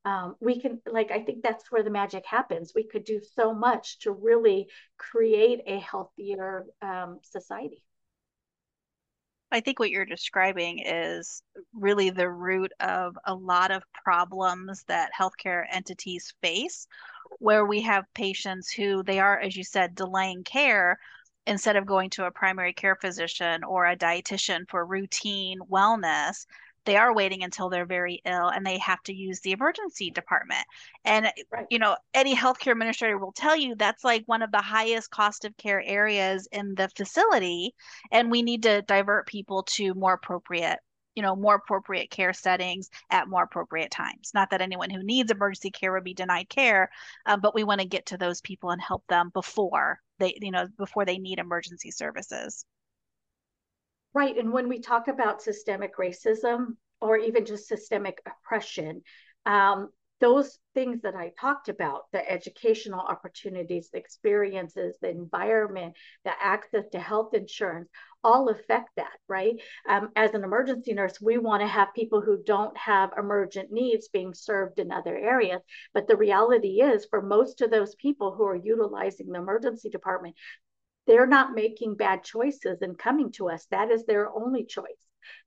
um, 0.05 0.35
we 0.39 0.59
can 0.59 0.81
like 0.91 1.11
i 1.11 1.21
think 1.21 1.41
that's 1.41 1.71
where 1.71 1.83
the 1.83 1.89
magic 1.89 2.25
happens. 2.25 2.73
We 2.75 2.83
could 2.83 3.03
do 3.03 3.21
so 3.35 3.53
much 3.53 3.99
to 3.99 4.11
really 4.11 4.67
create 4.97 5.61
a 5.65 5.79
healthier 5.79 6.65
um, 6.81 7.19
society. 7.21 7.83
I 9.51 9.59
think 9.61 9.77
what 9.77 9.91
you're 9.91 10.05
describing 10.05 10.79
is 10.79 11.43
really 11.73 12.09
the 12.09 12.29
root 12.29 12.71
of 12.79 13.15
a 13.25 13.35
lot 13.35 13.69
of 13.69 13.83
problems 13.93 14.83
that 14.87 15.11
healthcare 15.17 15.65
entities 15.71 16.33
face 16.41 16.87
where 17.37 17.65
we 17.65 17.81
have 17.81 18.05
patients 18.15 18.71
who 18.71 19.03
they 19.03 19.19
are 19.19 19.39
as 19.39 19.55
you 19.55 19.63
said 19.63 19.93
delaying 19.93 20.43
care 20.43 20.97
instead 21.45 21.75
of 21.75 21.85
going 21.85 22.09
to 22.09 22.25
a 22.25 22.31
primary 22.31 22.73
care 22.73 22.95
physician 22.95 23.63
or 23.63 23.85
a 23.85 23.95
dietitian 23.95 24.67
for 24.67 24.85
routine 24.85 25.59
wellness 25.69 26.45
they 26.85 26.97
are 26.97 27.13
waiting 27.13 27.43
until 27.43 27.69
they're 27.69 27.85
very 27.85 28.21
ill 28.25 28.49
and 28.49 28.65
they 28.65 28.77
have 28.79 29.01
to 29.03 29.13
use 29.13 29.39
the 29.41 29.51
emergency 29.51 30.11
department. 30.11 30.65
And, 31.05 31.31
right. 31.51 31.65
you 31.69 31.79
know, 31.79 31.95
any 32.13 32.35
healthcare 32.35 32.71
administrator 32.71 33.17
will 33.17 33.31
tell 33.31 33.55
you 33.55 33.75
that's 33.75 34.03
like 34.03 34.23
one 34.25 34.41
of 34.41 34.51
the 34.51 34.61
highest 34.61 35.11
cost 35.11 35.45
of 35.45 35.55
care 35.57 35.81
areas 35.85 36.47
in 36.51 36.75
the 36.75 36.89
facility. 36.95 37.73
And 38.11 38.31
we 38.31 38.41
need 38.41 38.63
to 38.63 38.81
divert 38.83 39.27
people 39.27 39.63
to 39.63 39.93
more 39.93 40.13
appropriate 40.13 40.79
you 41.15 41.21
know 41.21 41.35
more 41.35 41.55
appropriate 41.55 42.09
care 42.09 42.33
settings 42.33 42.89
at 43.11 43.27
more 43.27 43.43
appropriate 43.43 43.91
times 43.91 44.31
not 44.33 44.49
that 44.49 44.61
anyone 44.61 44.89
who 44.89 45.03
needs 45.03 45.31
emergency 45.31 45.69
care 45.69 45.91
would 45.91 46.03
be 46.03 46.13
denied 46.13 46.49
care 46.49 46.89
um, 47.27 47.39
but 47.39 47.53
we 47.53 47.63
want 47.63 47.79
to 47.79 47.87
get 47.87 48.05
to 48.07 48.17
those 48.17 48.41
people 48.41 48.71
and 48.71 48.81
help 48.81 49.03
them 49.09 49.29
before 49.33 49.99
they 50.17 50.35
you 50.41 50.51
know 50.51 50.67
before 50.77 51.05
they 51.05 51.19
need 51.19 51.37
emergency 51.37 51.91
services 51.91 52.65
Right. 54.13 54.37
And 54.37 54.51
when 54.51 54.69
we 54.69 54.79
talk 54.79 55.07
about 55.07 55.41
systemic 55.41 55.97
racism 55.97 56.75
or 57.01 57.17
even 57.17 57.45
just 57.45 57.67
systemic 57.67 58.21
oppression, 58.25 59.01
um, 59.45 59.89
those 60.19 60.57
things 60.73 61.01
that 61.01 61.15
I 61.15 61.33
talked 61.37 61.67
about 61.67 62.03
the 62.13 62.31
educational 62.31 63.01
opportunities, 63.01 63.89
the 63.91 63.97
experiences, 63.97 64.95
the 65.01 65.09
environment, 65.09 65.95
the 66.23 66.31
access 66.41 66.85
to 66.91 66.99
health 66.99 67.33
insurance 67.33 67.89
all 68.23 68.47
affect 68.47 68.89
that, 68.95 69.17
right? 69.27 69.55
Um, 69.89 70.09
as 70.15 70.33
an 70.33 70.45
emergency 70.45 70.93
nurse, 70.93 71.19
we 71.19 71.37
want 71.37 71.61
to 71.61 71.67
have 71.67 71.93
people 71.93 72.21
who 72.21 72.41
don't 72.41 72.77
have 72.77 73.11
emergent 73.17 73.71
needs 73.71 74.07
being 74.07 74.33
served 74.33 74.79
in 74.79 74.93
other 74.93 75.17
areas. 75.17 75.61
But 75.93 76.07
the 76.07 76.15
reality 76.15 76.81
is, 76.81 77.05
for 77.09 77.21
most 77.21 77.59
of 77.59 77.69
those 77.69 77.95
people 77.95 78.33
who 78.33 78.45
are 78.45 78.55
utilizing 78.55 79.27
the 79.27 79.39
emergency 79.39 79.89
department, 79.89 80.35
they're 81.07 81.27
not 81.27 81.53
making 81.53 81.95
bad 81.95 82.23
choices 82.23 82.81
and 82.81 82.97
coming 82.97 83.31
to 83.33 83.49
us. 83.49 83.65
That 83.71 83.91
is 83.91 84.05
their 84.05 84.33
only 84.33 84.65
choice. 84.65 84.85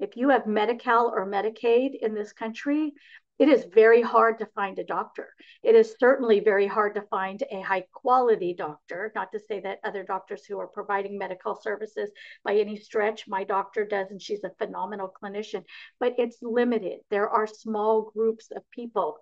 If 0.01 0.17
you 0.17 0.31
have 0.31 0.47
Medi-Cal 0.47 1.13
or 1.15 1.27
Medicaid 1.27 1.97
in 2.01 2.15
this 2.15 2.33
country, 2.33 2.95
it 3.39 3.51
is 3.51 3.67
very 3.75 4.01
hard 4.01 4.39
to 4.39 4.49
find 4.55 4.79
a 4.79 4.85
doctor. 4.85 5.29
It 5.63 5.75
is 5.75 5.97
certainly 6.01 6.41
very 6.41 6.67
hard 6.67 6.95
to 6.95 7.03
find 7.03 7.43
a 7.51 7.61
high 7.61 7.85
quality 7.93 8.55
doctor. 8.55 9.13
Not 9.15 9.31
to 9.33 9.41
say 9.41 9.61
that 9.61 9.81
other 9.85 10.05
doctors 10.05 10.47
who 10.47 10.59
are 10.59 10.67
providing 10.67 11.19
medical 11.19 11.55
services 11.55 12.11
by 12.45 12.57
any 12.57 12.77
stretch, 12.77 13.29
my 13.29 13.45
doctor 13.45 13.85
does, 13.85 14.11
and 14.11 14.23
she's 14.23 14.45
a 14.45 14.53
phenomenal 14.57 15.13
clinician, 15.23 15.65
but 16.01 16.15
it's 16.17 16.39
limited. 16.41 17.01
There 17.11 17.29
are 17.29 17.47
small 17.47 18.11
groups 18.15 18.51
of 18.57 18.63
people 18.71 19.19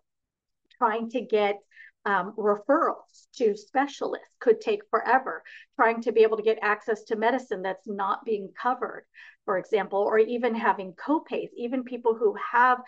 trying 0.78 1.10
to 1.10 1.20
get 1.20 1.58
um, 2.06 2.32
referrals 2.36 3.26
to 3.36 3.56
specialists 3.56 4.26
could 4.40 4.60
take 4.60 4.82
forever. 4.90 5.42
Trying 5.76 6.02
to 6.02 6.12
be 6.12 6.22
able 6.22 6.36
to 6.36 6.42
get 6.42 6.58
access 6.62 7.04
to 7.04 7.16
medicine 7.16 7.62
that's 7.62 7.86
not 7.86 8.24
being 8.24 8.50
covered, 8.60 9.04
for 9.44 9.58
example, 9.58 10.00
or 10.00 10.18
even 10.18 10.54
having 10.54 10.92
copays, 10.92 11.48
even 11.56 11.84
people 11.84 12.14
who 12.14 12.34
have 12.52 12.78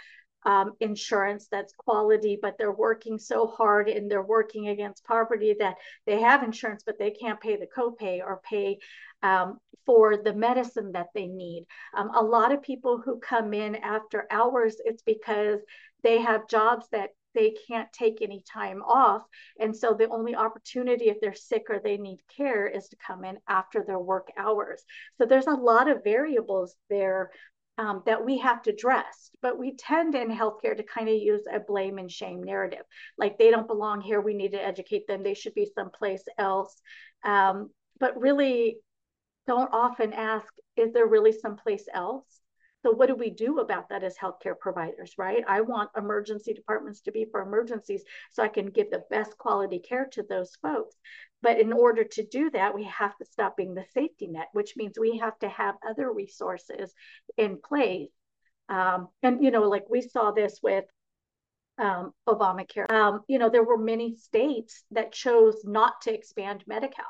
um, 0.45 0.75
insurance 0.79 1.49
that's 1.51 1.75
quality, 1.75 2.39
but 2.41 2.57
they're 2.57 2.73
working 2.73 3.19
so 3.19 3.49
hard 3.49 3.89
and 3.89 4.09
they're 4.09 4.23
working 4.23 4.69
against 4.69 5.05
poverty 5.05 5.57
that 5.59 5.75
they 6.07 6.21
have 6.21 6.45
insurance, 6.45 6.85
but 6.87 6.99
they 6.99 7.11
can't 7.11 7.41
pay 7.41 7.57
the 7.57 7.67
copay 7.67 8.21
or 8.21 8.41
pay 8.49 8.79
um, 9.25 9.59
for 9.85 10.17
the 10.17 10.33
medicine 10.33 10.93
that 10.93 11.09
they 11.15 11.27
need. 11.27 11.67
Um, 11.97 12.11
a 12.15 12.23
lot 12.23 12.53
of 12.53 12.63
people 12.63 13.03
who 13.05 13.19
come 13.19 13.55
in 13.55 13.75
after 13.77 14.27
hours, 14.31 14.77
it's 14.85 15.03
because 15.03 15.59
they 16.05 16.21
have 16.21 16.49
jobs 16.49 16.87
that 16.93 17.11
they 17.37 17.55
can't 17.69 17.93
take 17.93 18.21
any 18.21 18.43
time 18.53 18.83
off. 18.83 19.23
And 19.61 19.77
so 19.77 19.95
the 19.95 20.09
only 20.09 20.35
opportunity 20.35 21.05
if 21.09 21.21
they're 21.21 21.35
sick 21.35 21.67
or 21.69 21.79
they 21.79 21.99
need 21.99 22.19
care 22.37 22.67
is 22.67 22.89
to 22.89 22.97
come 23.07 23.25
in 23.25 23.39
after 23.47 23.85
their 23.85 24.01
work 24.01 24.29
hours. 24.37 24.83
So 25.19 25.27
there's 25.27 25.47
a 25.47 25.53
lot 25.53 25.89
of 25.89 26.03
variables 26.03 26.75
there 26.91 27.31
um, 27.79 28.03
that 28.07 28.25
we 28.25 28.39
have 28.39 28.63
to 28.63 28.71
address. 28.71 29.31
But 29.43 29.59
we 29.59 29.77
tend 29.77 30.15
in 30.15 30.29
healthcare 30.31 30.77
to 30.77 30.83
kind 30.83 31.09
of 31.09 31.15
use 31.15 31.45
a 31.53 31.61
blame 31.61 31.99
and 31.99 32.11
shame 32.11 32.43
narrative. 32.43 32.85
Like 33.19 33.39
they 33.39 33.51
don't 33.51 33.69
belong 33.69 34.01
here. 34.01 34.21
We 34.21 34.35
need 34.35 34.53
to 34.53 34.65
educate 34.65 35.07
them. 35.07 35.23
They 35.23 35.35
should 35.35 35.55
be 35.55 35.71
someplace 35.75 36.25
else. 36.39 36.81
Um, 37.23 37.71
but 38.01 38.19
really 38.19 38.79
don't 39.47 39.73
often 39.73 40.13
ask, 40.13 40.53
is 40.77 40.93
there 40.93 41.07
really 41.07 41.33
someplace 41.33 41.87
else? 41.93 42.36
So 42.87 42.93
what 42.93 43.09
do 43.09 43.17
we 43.17 43.31
do 43.31 43.59
about 43.59 43.89
that 43.89 44.05
as 44.05 44.17
healthcare 44.17 44.57
providers, 44.57 45.15
right? 45.19 45.43
I 45.49 45.63
want 45.63 45.91
emergency 45.97 46.55
departments 46.55 47.01
to 47.01 47.11
be 47.11 47.27
for 47.29 47.43
emergencies 47.43 48.05
so 48.31 48.45
I 48.45 48.49
can 48.49 48.67
give 48.67 48.93
the 48.93 49.03
best 49.11 49.37
quality 49.39 49.81
care 49.81 50.07
to 50.13 50.23
those 50.23 50.55
folks. 50.63 50.95
But 51.43 51.59
in 51.59 51.73
order 51.73 52.05
to 52.05 52.25
do 52.25 52.49
that, 52.51 52.77
we 52.77 52.85
have 52.85 53.17
to 53.17 53.25
stop 53.25 53.57
being 53.57 53.75
the 53.75 53.85
safety 53.93 54.29
net, 54.29 54.51
which 54.53 54.77
means 54.77 54.97
we 54.97 55.19
have 55.19 55.37
to 55.41 55.49
have 55.49 55.75
other 55.85 56.13
resources 56.13 56.95
in 57.37 57.59
place. 57.61 58.13
Um, 58.69 59.09
and, 59.21 59.43
you 59.43 59.51
know, 59.51 59.63
like 59.63 59.91
we 59.91 60.01
saw 60.01 60.31
this 60.31 60.61
with 60.63 60.85
um, 61.79 62.13
Obamacare. 62.29 62.89
Um, 62.89 63.23
you 63.27 63.41
know, 63.41 63.51
there 63.51 63.65
were 63.65 63.79
many 63.79 64.15
states 64.15 64.85
that 64.93 65.11
chose 65.11 65.57
not 65.65 66.03
to 66.03 66.15
expand 66.15 66.63
Medi-Cal 66.69 67.05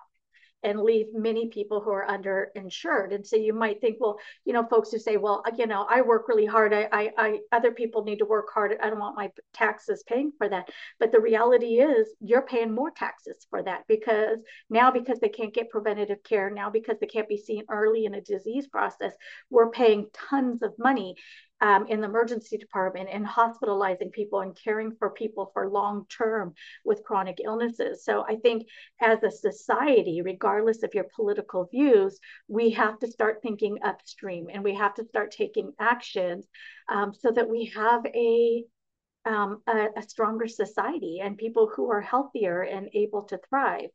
and 0.62 0.80
leave 0.80 1.06
many 1.12 1.48
people 1.48 1.80
who 1.80 1.90
are 1.90 2.06
underinsured. 2.06 3.14
And 3.14 3.26
so 3.26 3.36
you 3.36 3.52
might 3.52 3.80
think, 3.80 3.98
well, 4.00 4.18
you 4.44 4.52
know, 4.52 4.66
folks 4.66 4.90
who 4.90 4.98
say, 4.98 5.16
well, 5.16 5.42
you 5.56 5.66
know, 5.66 5.86
I 5.88 6.02
work 6.02 6.28
really 6.28 6.46
hard. 6.46 6.72
I, 6.72 6.88
I, 6.90 7.10
I, 7.16 7.38
other 7.52 7.70
people 7.70 8.04
need 8.04 8.18
to 8.18 8.24
work 8.24 8.48
hard. 8.52 8.76
I 8.82 8.90
don't 8.90 8.98
want 8.98 9.16
my 9.16 9.30
taxes 9.54 10.02
paying 10.06 10.32
for 10.36 10.48
that. 10.48 10.68
But 10.98 11.12
the 11.12 11.20
reality 11.20 11.80
is 11.80 12.08
you're 12.20 12.42
paying 12.42 12.74
more 12.74 12.90
taxes 12.90 13.46
for 13.48 13.62
that 13.62 13.84
because 13.86 14.38
now 14.70 14.90
because 14.90 15.20
they 15.20 15.28
can't 15.28 15.54
get 15.54 15.70
preventative 15.70 16.22
care, 16.24 16.50
now 16.50 16.70
because 16.70 16.98
they 17.00 17.06
can't 17.06 17.28
be 17.28 17.38
seen 17.38 17.64
early 17.70 18.04
in 18.06 18.14
a 18.14 18.20
disease 18.20 18.66
process, 18.66 19.12
we're 19.50 19.70
paying 19.70 20.06
tons 20.30 20.62
of 20.62 20.72
money 20.78 21.14
um, 21.60 21.86
in 21.88 22.00
the 22.00 22.08
emergency 22.08 22.58
department 22.58 23.08
and 23.10 23.26
hospitalizing 23.26 24.10
people 24.10 24.40
and 24.40 24.56
caring 24.62 24.92
for 24.98 25.10
people 25.10 25.50
for 25.52 25.70
long 25.70 26.06
term 26.08 26.54
with 26.84 27.04
chronic 27.04 27.38
illnesses. 27.44 28.04
So 28.04 28.24
I 28.28 28.36
think 28.36 28.66
as 29.00 29.22
a 29.22 29.30
society, 29.30 30.22
regardless 30.22 30.82
of 30.82 30.94
your 30.94 31.06
political 31.14 31.66
views, 31.66 32.18
we 32.48 32.70
have 32.70 32.98
to 32.98 33.10
start 33.10 33.40
thinking 33.42 33.78
upstream 33.82 34.48
and 34.52 34.62
we 34.62 34.74
have 34.74 34.94
to 34.94 35.04
start 35.04 35.30
taking 35.30 35.72
actions 35.78 36.46
um, 36.88 37.14
so 37.14 37.30
that 37.30 37.48
we 37.48 37.72
have 37.74 38.04
a 38.06 38.64
um, 39.24 39.60
a, 39.66 39.88
a, 39.96 40.02
stronger 40.02 40.46
society 40.46 41.18
and 41.20 41.36
people 41.36 41.68
who 41.74 41.90
are 41.90 42.00
healthier 42.00 42.62
and 42.62 42.88
able 42.94 43.24
to 43.24 43.40
thrive. 43.48 43.88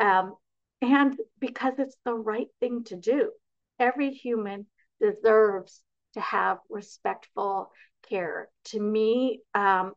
Um, 0.00 0.34
and 0.80 1.16
because 1.38 1.74
it's 1.78 1.96
the 2.04 2.14
right 2.14 2.48
thing 2.58 2.82
to 2.86 2.96
do. 2.96 3.30
Every 3.78 4.10
human 4.10 4.66
deserves 5.00 5.82
to 6.14 6.20
have 6.20 6.58
respectful 6.68 7.70
care. 8.08 8.48
To 8.66 8.80
me, 8.80 9.40
um, 9.54 9.92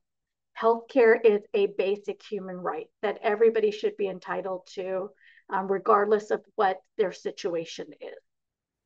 healthcare 0.60 1.18
is 1.24 1.42
a 1.54 1.68
basic 1.78 2.22
human 2.24 2.58
right 2.58 2.88
that 3.02 3.20
everybody 3.22 3.72
should 3.72 3.98
be 3.98 4.08
entitled 4.08 4.68
to, 4.74 5.10
um, 5.50 5.68
regardless 5.68 6.32
of 6.32 6.44
what 6.56 6.78
their 6.98 7.12
situation 7.12 7.88
is. 8.00 8.18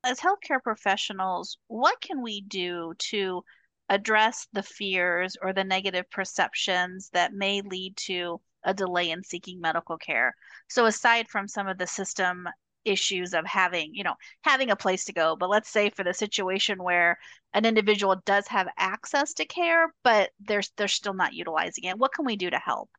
As 0.04 0.20
healthcare 0.20 0.62
professionals, 0.64 1.58
what 1.68 2.00
can 2.02 2.22
we 2.22 2.42
do 2.42 2.94
to 2.98 3.44
address 3.90 4.48
the 4.54 4.64
fears 4.64 5.36
or 5.42 5.52
the 5.52 5.64
negative 5.64 6.10
perceptions 6.10 7.10
that 7.12 7.34
may 7.34 7.62
lead 7.62 7.98
to 7.98 8.40
a 8.64 8.74
delay 8.74 9.12
in 9.12 9.24
seeking 9.24 9.60
medical 9.60 9.98
care? 9.98 10.34
So, 10.70 10.86
aside 10.86 11.28
from 11.28 11.48
some 11.48 11.68
of 11.68 11.78
the 11.78 11.88
system 11.88 12.48
issues 12.86 13.34
of 13.34 13.46
having 13.46 13.94
you 13.94 14.04
know 14.04 14.16
having 14.42 14.70
a 14.72 14.76
place 14.76 15.06
to 15.06 15.14
go. 15.14 15.36
But 15.36 15.50
let's 15.50 15.70
say 15.70 15.90
for 15.90 16.04
the 16.04 16.14
situation 16.14 16.84
where 16.84 17.18
an 17.54 17.66
individual 17.66 18.22
does 18.26 18.48
have 18.48 18.68
access 18.78 19.34
to 19.34 19.46
care 19.46 19.94
but 20.04 20.32
they're 20.40 20.62
they're 20.78 20.88
still 20.88 21.14
not 21.14 21.34
utilizing 21.34 21.86
it 21.86 21.98
what 21.98 22.14
can 22.14 22.26
we 22.26 22.36
do 22.36 22.50
to 22.50 22.60
help? 22.60 22.90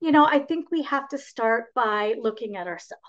You 0.00 0.12
know 0.12 0.24
i 0.24 0.38
think 0.38 0.70
we 0.70 0.82
have 0.82 1.08
to 1.08 1.18
start 1.18 1.74
by 1.74 2.14
looking 2.20 2.56
at 2.56 2.66
ourselves 2.68 3.02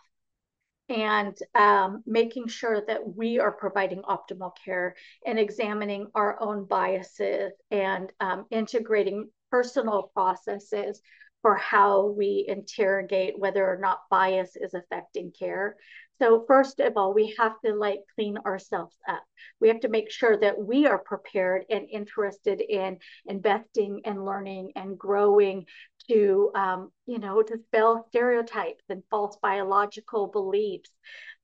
and 0.90 1.38
um, 1.54 2.04
making 2.08 2.48
sure 2.48 2.82
that 2.88 3.16
we 3.16 3.40
are 3.40 3.52
providing 3.52 4.02
optimal 4.02 4.52
care 4.66 4.96
and 5.26 5.38
examining 5.38 6.08
our 6.16 6.42
own 6.42 6.66
biases 6.66 7.52
and 7.70 8.12
um, 8.20 8.46
integrating 8.50 9.30
personal 9.52 10.10
processes 10.14 11.00
for 11.42 11.56
how 11.56 12.08
we 12.08 12.46
interrogate 12.48 13.38
whether 13.38 13.66
or 13.66 13.78
not 13.78 14.02
bias 14.10 14.56
is 14.56 14.74
affecting 14.74 15.32
care. 15.32 15.76
So 16.20 16.44
first 16.48 16.82
of 16.82 16.98
all, 16.98 17.14
we 17.14 17.34
have 17.40 17.54
to 17.64 17.74
like 17.74 18.02
clean 18.16 18.38
ourselves 18.40 18.96
up. 19.08 19.24
We 19.62 19.70
have 19.70 19.80
to 19.82 19.88
make 19.88 20.12
sure 20.12 20.38
that 20.38 20.60
we 20.60 20.86
are 20.86 21.00
prepared 21.00 21.64
and 21.70 21.88
interested 21.90 22.60
in 22.60 22.98
investing 23.26 24.02
and 24.04 24.26
learning 24.26 24.74
and 24.76 24.98
growing 24.98 25.66
to, 26.10 26.52
um, 26.56 26.92
you 27.06 27.20
know, 27.20 27.42
dispel 27.42 28.06
stereotypes 28.10 28.84
and 28.90 29.02
false 29.10 29.38
biological 29.42 30.28
beliefs 30.28 30.92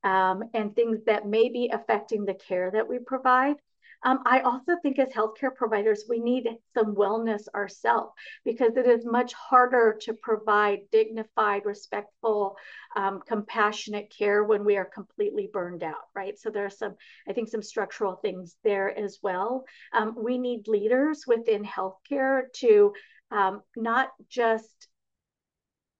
um, 0.03 0.43
and 0.53 0.75
things 0.75 0.99
that 1.05 1.25
may 1.25 1.47
be 1.47 1.71
affecting 1.73 2.25
the 2.25 2.33
care 2.33 2.69
that 2.71 2.89
we 2.89 2.99
provide. 2.99 3.55
Um, 4.03 4.19
I 4.25 4.41
also 4.41 4.73
think 4.81 4.99
as 4.99 5.09
healthcare 5.09 5.53
providers, 5.53 6.05
we 6.07 6.19
need 6.19 6.47
some 6.73 6.95
wellness 6.95 7.47
ourselves 7.53 8.13
because 8.43 8.77
it 8.77 8.87
is 8.87 9.05
much 9.05 9.33
harder 9.33 9.97
to 10.01 10.13
provide 10.13 10.79
dignified, 10.91 11.65
respectful, 11.65 12.55
um, 12.95 13.21
compassionate 13.27 14.13
care 14.15 14.43
when 14.43 14.63
we 14.63 14.77
are 14.77 14.85
completely 14.85 15.49
burned 15.51 15.83
out, 15.83 16.09
right? 16.15 16.37
So 16.37 16.49
there 16.49 16.65
are 16.65 16.69
some, 16.69 16.95
I 17.27 17.33
think, 17.33 17.49
some 17.49 17.63
structural 17.63 18.15
things 18.15 18.55
there 18.63 18.95
as 18.97 19.19
well. 19.21 19.65
Um, 19.93 20.15
we 20.17 20.37
need 20.37 20.67
leaders 20.67 21.25
within 21.27 21.63
healthcare 21.63 22.43
to 22.57 22.93
um, 23.31 23.61
not 23.75 24.09
just 24.29 24.87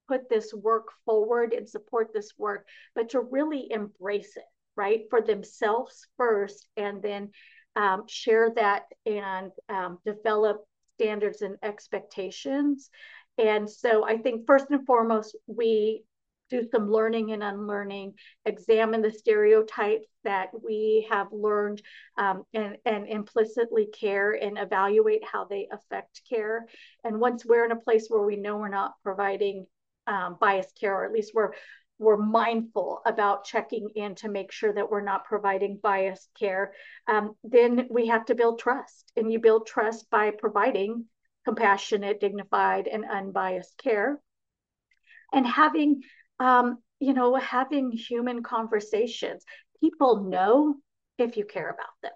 put 0.08 0.30
this 0.30 0.54
work 0.54 0.88
forward 1.06 1.54
and 1.54 1.68
support 1.68 2.14
this 2.14 2.32
work, 2.38 2.68
but 2.94 3.10
to 3.10 3.20
really 3.20 3.72
embrace 3.72 4.38
it, 4.38 4.44
right? 4.76 5.06
For 5.10 5.22
themselves 5.22 6.08
first, 6.18 6.68
and 6.78 7.02
then 7.02 7.32
um, 7.76 8.04
share 8.08 8.52
that 8.56 8.84
and 9.06 9.52
um, 9.70 10.00
develop 10.06 10.64
standards 10.98 11.42
and 11.42 11.58
expectations. 11.62 12.90
And 13.38 13.70
so 13.70 14.06
I 14.06 14.18
think 14.18 14.46
first 14.48 14.68
and 14.70 14.86
foremost, 14.86 15.36
we 15.48 16.04
do 16.50 16.68
some 16.72 16.92
learning 16.92 17.32
and 17.32 17.44
unlearning, 17.44 18.14
examine 18.46 19.02
the 19.02 19.12
stereotypes 19.12 20.08
that 20.24 20.50
we 20.64 21.08
have 21.10 21.28
learned 21.32 21.82
um, 22.18 22.44
and, 22.54 22.78
and 22.86 23.08
implicitly 23.08 23.88
care 23.88 24.32
and 24.32 24.58
evaluate 24.58 25.24
how 25.26 25.46
they 25.46 25.68
affect 25.72 26.22
care. 26.30 26.68
And 27.04 27.20
once 27.20 27.46
we're 27.46 27.66
in 27.66 27.72
a 27.72 27.78
place 27.78 28.08
where 28.10 28.22
we 28.22 28.36
know 28.36 28.58
we're 28.58 28.70
not 28.70 28.94
providing 29.04 29.66
um, 30.08 30.38
biased 30.40 30.78
care, 30.80 30.96
or 30.96 31.06
at 31.06 31.12
least 31.12 31.32
we're 31.34 31.52
we're 31.98 32.18
mindful 32.18 33.02
about 33.06 33.46
checking 33.46 33.90
in 33.96 34.16
to 34.16 34.30
make 34.30 34.52
sure 34.52 34.74
that 34.74 34.90
we're 34.92 35.02
not 35.02 35.26
providing 35.26 35.80
biased 35.82 36.30
care, 36.38 36.74
um, 37.08 37.36
then 37.44 37.88
we 37.90 38.08
have 38.08 38.26
to 38.26 38.36
build 38.36 38.60
trust. 38.60 39.12
And 39.16 39.32
you 39.32 39.40
build 39.40 39.68
trust 39.68 40.10
by 40.10 40.32
providing 40.32 41.06
compassionate, 41.46 42.20
dignified, 42.20 42.88
and 42.88 43.06
unbiased 43.06 43.78
care. 43.78 44.20
And 45.32 45.48
having, 45.48 46.02
um, 46.40 46.80
you 47.00 47.14
know, 47.14 47.36
having 47.36 47.92
human 47.92 48.44
conversations. 48.44 49.44
People 49.82 50.24
know 50.24 50.76
if 51.18 51.38
you 51.38 51.46
care 51.46 51.70
about 51.70 51.96
them. 52.02 52.12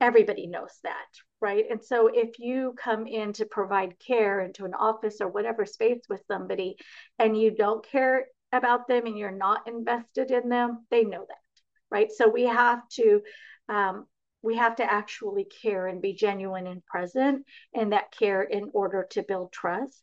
everybody 0.00 0.46
knows 0.46 0.78
that, 0.82 1.06
right? 1.40 1.64
And 1.70 1.82
so 1.82 2.08
if 2.12 2.38
you 2.38 2.74
come 2.76 3.06
in 3.06 3.32
to 3.34 3.46
provide 3.46 3.94
care 3.98 4.40
into 4.40 4.64
an 4.64 4.74
office 4.74 5.20
or 5.20 5.28
whatever 5.28 5.64
space 5.64 6.02
with 6.08 6.22
somebody 6.26 6.76
and 7.18 7.38
you 7.40 7.50
don't 7.54 7.86
care 7.86 8.26
about 8.54 8.88
them 8.88 9.06
and 9.06 9.18
you're 9.18 9.30
not 9.30 9.66
invested 9.68 10.30
in 10.30 10.48
them, 10.48 10.86
they 10.90 11.04
know 11.04 11.24
that, 11.28 11.62
right? 11.90 12.10
So 12.12 12.28
we 12.28 12.44
have 12.44 12.88
to 12.90 13.22
um, 13.68 14.06
we 14.42 14.56
have 14.56 14.76
to 14.76 14.84
actually 14.84 15.46
care 15.62 15.86
and 15.86 16.02
be 16.02 16.12
genuine 16.12 16.66
and 16.66 16.84
present 16.84 17.46
in 17.72 17.90
that 17.90 18.12
care 18.12 18.42
in 18.42 18.70
order 18.74 19.06
to 19.12 19.22
build 19.22 19.52
trust. 19.52 20.02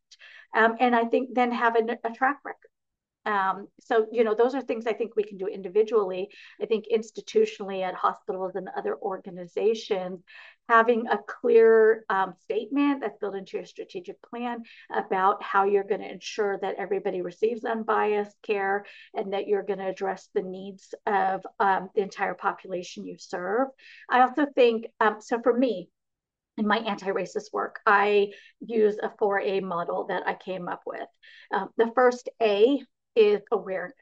Um, 0.55 0.75
and 0.79 0.95
I 0.95 1.05
think 1.05 1.29
then 1.33 1.51
have 1.51 1.75
a, 1.75 1.97
a 2.03 2.11
track 2.11 2.39
record. 2.43 2.71
Um, 3.23 3.67
so, 3.79 4.07
you 4.11 4.23
know, 4.23 4.33
those 4.33 4.55
are 4.55 4.61
things 4.61 4.87
I 4.87 4.93
think 4.93 5.15
we 5.15 5.23
can 5.23 5.37
do 5.37 5.45
individually. 5.45 6.29
I 6.59 6.65
think 6.65 6.85
institutionally 6.91 7.83
at 7.83 7.93
hospitals 7.93 8.55
and 8.55 8.67
other 8.75 8.97
organizations, 8.97 10.23
having 10.71 11.05
a 11.07 11.17
clear 11.27 12.05
um, 12.09 12.33
statement 12.43 13.01
that's 13.01 13.17
built 13.17 13.35
into 13.35 13.57
your 13.57 13.65
strategic 13.65 14.15
plan 14.21 14.63
about 14.95 15.43
how 15.43 15.65
you're 15.65 15.83
going 15.83 15.99
to 15.99 16.09
ensure 16.09 16.57
that 16.61 16.75
everybody 16.77 17.21
receives 17.21 17.65
unbiased 17.65 18.37
care 18.41 18.85
and 19.13 19.33
that 19.33 19.47
you're 19.47 19.63
going 19.63 19.79
to 19.79 19.89
address 19.89 20.29
the 20.33 20.41
needs 20.41 20.93
of 21.05 21.45
um, 21.59 21.89
the 21.93 22.01
entire 22.01 22.33
population 22.33 23.05
you 23.05 23.17
serve. 23.19 23.67
I 24.09 24.21
also 24.21 24.45
think, 24.55 24.85
um, 25.01 25.17
so 25.19 25.41
for 25.43 25.57
me, 25.57 25.89
in 26.57 26.65
my 26.65 26.77
anti-racist 26.77 27.51
work, 27.51 27.81
I 27.85 28.29
use 28.61 28.97
a 29.03 29.09
4A 29.21 29.61
model 29.63 30.05
that 30.07 30.23
I 30.25 30.35
came 30.35 30.69
up 30.69 30.83
with. 30.85 31.07
Um, 31.53 31.67
the 31.75 31.91
first 31.93 32.29
A 32.41 32.81
is 33.17 33.41
awareness. 33.51 33.97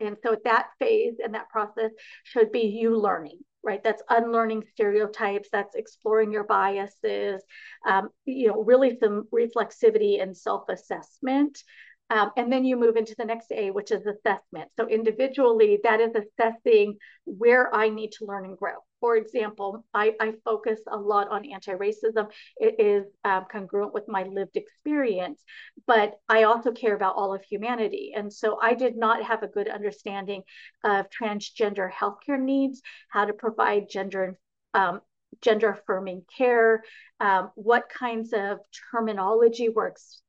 And 0.00 0.16
so 0.22 0.36
that 0.44 0.68
phase 0.78 1.16
and 1.22 1.34
that 1.34 1.50
process 1.50 1.90
should 2.24 2.52
be 2.52 2.60
you 2.60 2.96
learning, 2.98 3.38
right? 3.66 3.82
That's 3.82 4.02
unlearning 4.08 4.64
stereotypes, 4.72 5.48
that's 5.50 5.74
exploring 5.74 6.32
your 6.32 6.44
biases, 6.44 7.42
um, 7.86 8.10
you 8.24 8.46
know, 8.48 8.62
really 8.62 8.96
some 8.98 9.26
reflexivity 9.34 10.22
and 10.22 10.34
self-assessment 10.36 11.62
um, 12.08 12.30
and 12.36 12.52
then 12.52 12.64
you 12.64 12.76
move 12.76 12.96
into 12.96 13.14
the 13.18 13.24
next 13.24 13.50
A, 13.50 13.70
which 13.70 13.90
is 13.90 14.06
assessment. 14.06 14.70
So 14.76 14.86
individually, 14.88 15.80
that 15.82 16.00
is 16.00 16.12
assessing 16.14 16.98
where 17.24 17.74
I 17.74 17.88
need 17.88 18.12
to 18.12 18.26
learn 18.26 18.44
and 18.44 18.56
grow. 18.56 18.74
For 19.00 19.16
example, 19.16 19.84
I, 19.92 20.14
I 20.20 20.34
focus 20.44 20.80
a 20.90 20.96
lot 20.96 21.28
on 21.28 21.50
anti-racism. 21.50 22.28
It 22.56 22.76
is 22.78 23.06
um, 23.24 23.46
congruent 23.50 23.92
with 23.92 24.04
my 24.08 24.22
lived 24.22 24.56
experience, 24.56 25.42
but 25.86 26.14
I 26.28 26.44
also 26.44 26.70
care 26.72 26.94
about 26.94 27.16
all 27.16 27.34
of 27.34 27.42
humanity. 27.42 28.12
And 28.16 28.32
so 28.32 28.58
I 28.60 28.74
did 28.74 28.96
not 28.96 29.24
have 29.24 29.42
a 29.42 29.48
good 29.48 29.68
understanding 29.68 30.42
of 30.84 31.06
transgender 31.10 31.90
healthcare 31.90 32.40
needs, 32.40 32.82
how 33.08 33.24
to 33.24 33.32
provide 33.32 33.88
gender 33.90 34.38
um, 34.74 35.00
gender 35.42 35.70
affirming 35.70 36.22
care, 36.36 36.82
um, 37.20 37.50
what 37.56 37.88
kinds 37.88 38.32
of 38.32 38.58
terminology 38.90 39.68
works 39.68 40.22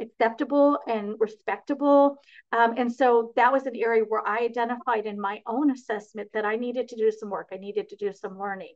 acceptable 0.00 0.78
and 0.86 1.14
respectable. 1.18 2.16
Um, 2.52 2.74
and 2.76 2.92
so 2.92 3.32
that 3.36 3.52
was 3.52 3.66
an 3.66 3.76
area 3.76 4.04
where 4.06 4.26
I 4.26 4.38
identified 4.38 5.06
in 5.06 5.20
my 5.20 5.40
own 5.46 5.70
assessment 5.70 6.30
that 6.34 6.44
I 6.44 6.56
needed 6.56 6.88
to 6.88 6.96
do 6.96 7.10
some 7.10 7.30
work. 7.30 7.48
I 7.52 7.56
needed 7.56 7.88
to 7.90 7.96
do 7.96 8.12
some 8.12 8.38
learning. 8.38 8.74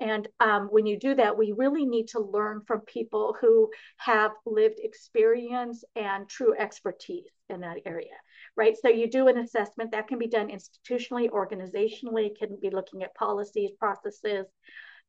And 0.00 0.26
um, 0.40 0.68
when 0.70 0.86
you 0.86 0.98
do 0.98 1.14
that, 1.14 1.36
we 1.38 1.52
really 1.56 1.84
need 1.84 2.08
to 2.08 2.20
learn 2.20 2.62
from 2.66 2.80
people 2.80 3.36
who 3.40 3.70
have 3.98 4.32
lived 4.44 4.80
experience 4.82 5.84
and 5.94 6.28
true 6.28 6.54
expertise 6.58 7.30
in 7.48 7.60
that 7.60 7.78
area, 7.86 8.16
right? 8.56 8.74
So 8.80 8.88
you 8.88 9.08
do 9.08 9.28
an 9.28 9.38
assessment 9.38 9.92
that 9.92 10.08
can 10.08 10.18
be 10.18 10.26
done 10.26 10.48
institutionally, 10.48 11.28
organizationally, 11.30 12.36
can 12.36 12.58
be 12.60 12.70
looking 12.70 13.02
at 13.02 13.14
policies, 13.14 13.70
processes, 13.78 14.46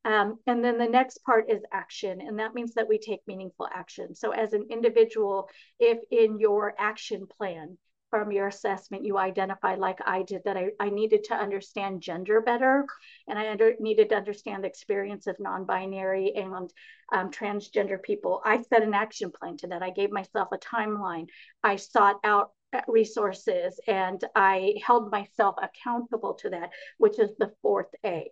um, 0.06 0.40
and 0.48 0.64
then 0.64 0.78
the 0.78 0.88
next 0.88 1.20
part 1.20 1.50
is 1.50 1.62
action, 1.72 2.20
and 2.22 2.38
that 2.40 2.54
means 2.54 2.74
that 2.74 2.88
we 2.88 2.98
take 2.98 3.22
meaningful 3.26 3.68
action. 3.74 4.16
So, 4.16 4.32
as 4.32 4.54
an 4.54 4.68
individual, 4.70 5.50
if 5.80 6.00
in 6.12 6.40
your 6.40 6.74
action 6.78 7.26
plan 7.28 7.78
from 8.10 8.32
your 8.32 8.48
assessment 8.48 9.06
you 9.06 9.18
identify, 9.18 9.76
like 9.76 10.00
I 10.06 10.24
did, 10.24 10.44
that 10.46 10.58
I, 10.58 10.70
I 10.80 10.90
needed 10.90 11.24
to 11.26 11.36
understand 11.36 12.02
gender 12.02 12.42
better, 12.42 12.86
and 13.28 13.40
I 13.40 13.50
under, 13.50 13.74
needed 13.80 14.10
to 14.10 14.16
understand 14.16 14.64
the 14.64 14.68
experience 14.68 15.26
of 15.28 15.40
non 15.40 15.66
binary 15.66 16.34
and 16.36 16.70
um, 17.14 17.32
transgender 17.32 18.02
people, 18.02 18.42
I 18.44 18.62
set 18.62 18.84
an 18.84 18.94
action 18.94 19.32
plan 19.32 19.58
to 19.58 19.68
that. 19.68 19.82
I 19.82 19.90
gave 19.90 20.12
myself 20.12 20.50
a 20.52 20.58
timeline. 20.58 21.28
I 21.64 21.78
sought 21.78 22.20
out 22.26 22.52
resources 22.88 23.80
and 23.88 24.24
I 24.36 24.76
held 24.86 25.12
myself 25.12 25.56
accountable 25.62 26.34
to 26.36 26.50
that, 26.50 26.72
which 26.98 27.20
is 27.20 27.30
the 27.38 27.54
fourth 27.62 27.94
A 28.06 28.32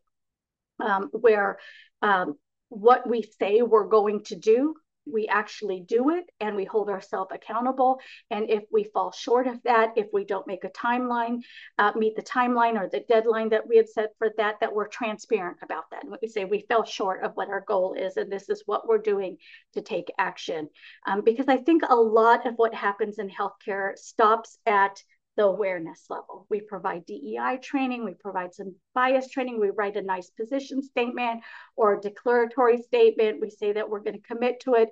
um, 0.82 1.10
where 1.12 1.60
um, 2.02 2.36
what 2.70 3.08
we 3.08 3.24
say 3.40 3.62
we're 3.62 3.88
going 3.88 4.24
to 4.26 4.36
do, 4.36 4.76
we 5.12 5.28
actually 5.28 5.82
do 5.82 6.12
it 6.12 6.26
and 6.40 6.56
we 6.56 6.64
hold 6.64 6.90
ourselves 6.90 7.32
accountable. 7.34 8.00
And 8.30 8.50
if 8.50 8.64
we 8.72 8.84
fall 8.84 9.12
short 9.12 9.48
of 9.48 9.62
that, 9.64 9.94
if 9.96 10.08
we 10.14 10.26
don't 10.26 10.48
make 10.48 10.64
a 10.64 10.70
timeline, 10.70 11.40
uh, 11.78 11.92
meet 11.96 12.16
the 12.16 12.22
timeline 12.22 12.80
or 12.80 12.88
the 12.88 13.04
deadline 13.10 13.50
that 13.50 13.68
we 13.68 13.78
had 13.78 13.90
set 13.90 14.12
for 14.18 14.30
that, 14.38 14.60
that 14.62 14.74
we're 14.74 14.88
transparent 14.88 15.58
about 15.64 15.86
that. 15.92 16.04
And 16.04 16.16
we 16.22 16.28
say 16.28 16.46
we 16.46 16.66
fell 16.68 16.86
short 16.86 17.24
of 17.24 17.32
what 17.34 17.50
our 17.50 17.64
goal 17.68 17.94
is, 17.94 18.18
and 18.18 18.32
this 18.32 18.48
is 18.50 18.64
what 18.66 18.88
we're 18.88 19.00
doing 19.00 19.38
to 19.74 19.82
take 19.82 20.12
action. 20.18 20.70
Um, 21.08 21.22
because 21.22 21.48
I 21.48 21.58
think 21.58 21.84
a 21.90 21.96
lot 21.96 22.46
of 22.46 22.54
what 22.56 22.74
happens 22.74 23.18
in 23.18 23.30
healthcare 23.30 23.98
stops 23.98 24.60
at 24.66 25.02
the 25.38 25.44
awareness 25.44 26.06
level. 26.10 26.46
We 26.50 26.62
provide 26.62 27.06
DEI 27.06 27.60
training, 27.62 28.04
we 28.04 28.14
provide 28.14 28.54
some 28.54 28.76
bias 28.94 29.30
training, 29.30 29.60
we 29.60 29.70
write 29.70 29.96
a 29.96 30.02
nice 30.02 30.30
position 30.30 30.82
statement 30.82 31.42
or 31.76 31.94
a 31.94 32.02
declaratory 32.02 32.82
statement. 32.82 33.42
We 33.42 33.50
say 33.50 33.74
that 33.74 33.90
we're 33.90 34.02
going 34.02 34.22
to 34.22 34.28
commit 34.28 34.60
to 34.62 34.74
it. 34.76 34.90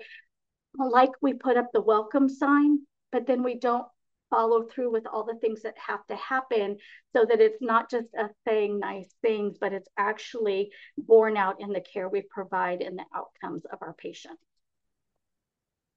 Like 0.78 1.12
we 1.22 1.34
put 1.34 1.58
up 1.58 1.68
the 1.74 1.82
welcome 1.82 2.30
sign, 2.30 2.80
but 3.12 3.28
then 3.28 3.44
we 3.44 3.60
don't 3.60 3.86
follow 4.30 4.64
through 4.64 4.92
with 4.92 5.08
all 5.08 5.26
the 5.26 5.40
things 5.40 5.64
that 5.64 5.76
have 5.78 6.06
to 6.08 6.16
happen 6.16 6.78
so 7.16 7.26
that 7.26 7.42
it's 7.42 7.62
not 7.62 7.90
just 7.90 8.08
us 8.16 8.32
saying 8.48 8.80
nice 8.80 9.14
things, 9.22 9.58
but 9.60 9.74
it's 9.74 9.90
actually 9.98 10.72
borne 10.98 11.36
out 11.36 11.60
in 11.60 11.70
the 11.70 11.82
care 11.82 12.08
we 12.08 12.22
provide 12.30 12.82
and 12.82 12.98
the 12.98 13.06
outcomes 13.14 13.66
of 13.66 13.80
our 13.82 13.94
patients. 13.94 14.42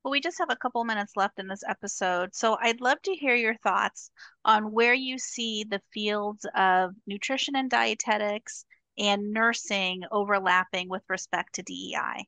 Well, 0.03 0.11
we 0.11 0.21
just 0.21 0.39
have 0.39 0.51
a 0.51 0.57
couple 0.57 0.83
minutes 0.85 1.17
left 1.17 1.39
in 1.39 1.47
this 1.47 1.63
episode, 1.67 2.35
so 2.35 2.57
I'd 2.61 2.81
love 2.81 3.01
to 3.03 3.15
hear 3.15 3.37
your 3.37 3.55
thoughts 3.59 4.11
on 4.45 4.73
where 4.73 4.95
you 4.95 5.17
see 5.17 5.63
the 5.63 5.81
fields 5.95 6.45
of 6.57 6.91
nutrition 7.07 7.55
and 7.55 7.71
dietetics 7.71 8.65
and 8.99 9.33
nursing 9.33 10.03
overlapping 10.11 10.89
with 10.89 11.03
respect 11.09 11.55
to 11.55 11.63
DEI. 11.63 12.27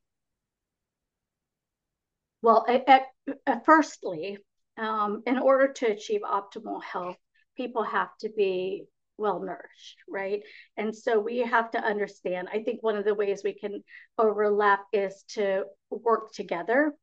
Well, 2.42 2.64
at, 2.68 3.06
at, 3.46 3.64
firstly, 3.64 4.38
um, 4.76 5.24
in 5.26 5.38
order 5.38 5.72
to 5.72 5.86
achieve 5.86 6.20
optimal 6.20 6.80
health, 6.80 7.18
people 7.56 7.82
have 7.82 8.16
to 8.20 8.28
be 8.28 8.84
well 9.18 9.40
nourished, 9.40 9.96
right? 10.08 10.42
And 10.76 10.94
so 10.94 11.18
we 11.18 11.38
have 11.38 11.72
to 11.72 11.78
understand. 11.78 12.48
I 12.52 12.62
think 12.62 12.84
one 12.84 12.96
of 12.96 13.04
the 13.04 13.14
ways 13.14 13.42
we 13.42 13.54
can 13.54 13.82
overlap 14.16 14.84
is 14.92 15.24
to 15.30 15.64
work 15.90 16.32
together 16.32 16.94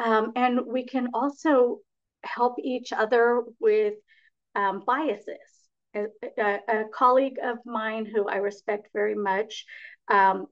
um, 0.00 0.32
and 0.34 0.60
we 0.66 0.84
can 0.84 1.08
also 1.14 1.78
help 2.22 2.56
each 2.58 2.92
other 2.92 3.42
with 3.60 3.94
um, 4.54 4.82
biases. 4.86 5.36
A, 5.94 6.06
a, 6.38 6.58
a, 6.68 6.84
colleague 6.94 7.38
of 7.42 7.58
mine 7.66 8.06
who 8.06 8.28
I 8.28 8.36
respect 8.36 8.88
very 8.94 9.16
much, 9.16 9.64
um, 10.08 10.46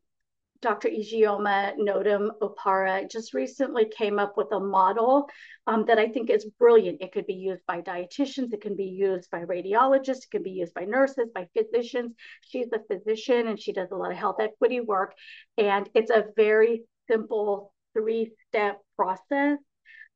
Dr. 0.60 0.88
Ijeoma 0.88 1.76
Nnodim 1.78 2.30
Opara, 2.42 3.08
just 3.08 3.32
recently 3.32 3.86
came 3.96 4.18
up 4.18 4.36
with 4.36 4.48
a 4.50 4.58
model 4.58 5.28
um, 5.68 5.84
that 5.86 5.98
I 5.98 6.08
think 6.08 6.30
is 6.30 6.44
brilliant. 6.58 7.00
It 7.00 7.12
could 7.12 7.26
be 7.26 7.34
used 7.34 7.64
by 7.66 7.80
dietitians, 7.80 8.52
it 8.52 8.60
can 8.60 8.74
be 8.74 8.86
used 8.86 9.30
by 9.30 9.44
radiologists, 9.44 10.24
it 10.24 10.30
can 10.32 10.42
be 10.42 10.50
used 10.50 10.74
by 10.74 10.84
nurses, 10.84 11.28
by 11.32 11.46
physicians. 11.56 12.14
She's 12.40 12.66
a 12.72 12.80
physician 12.92 13.46
and 13.46 13.60
she 13.60 13.72
does 13.72 13.92
a 13.92 13.96
lot 13.96 14.10
of 14.10 14.16
health 14.16 14.40
equity 14.40 14.80
work. 14.80 15.14
And 15.56 15.88
it's 15.94 16.10
a 16.10 16.26
very 16.36 16.82
simple 17.08 17.72
three 17.98 18.32
step 18.48 18.80
process. 18.96 19.58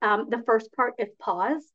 Um, 0.01 0.29
the 0.31 0.42
first 0.45 0.73
part 0.75 0.95
is 0.99 1.09
pause 1.21 1.73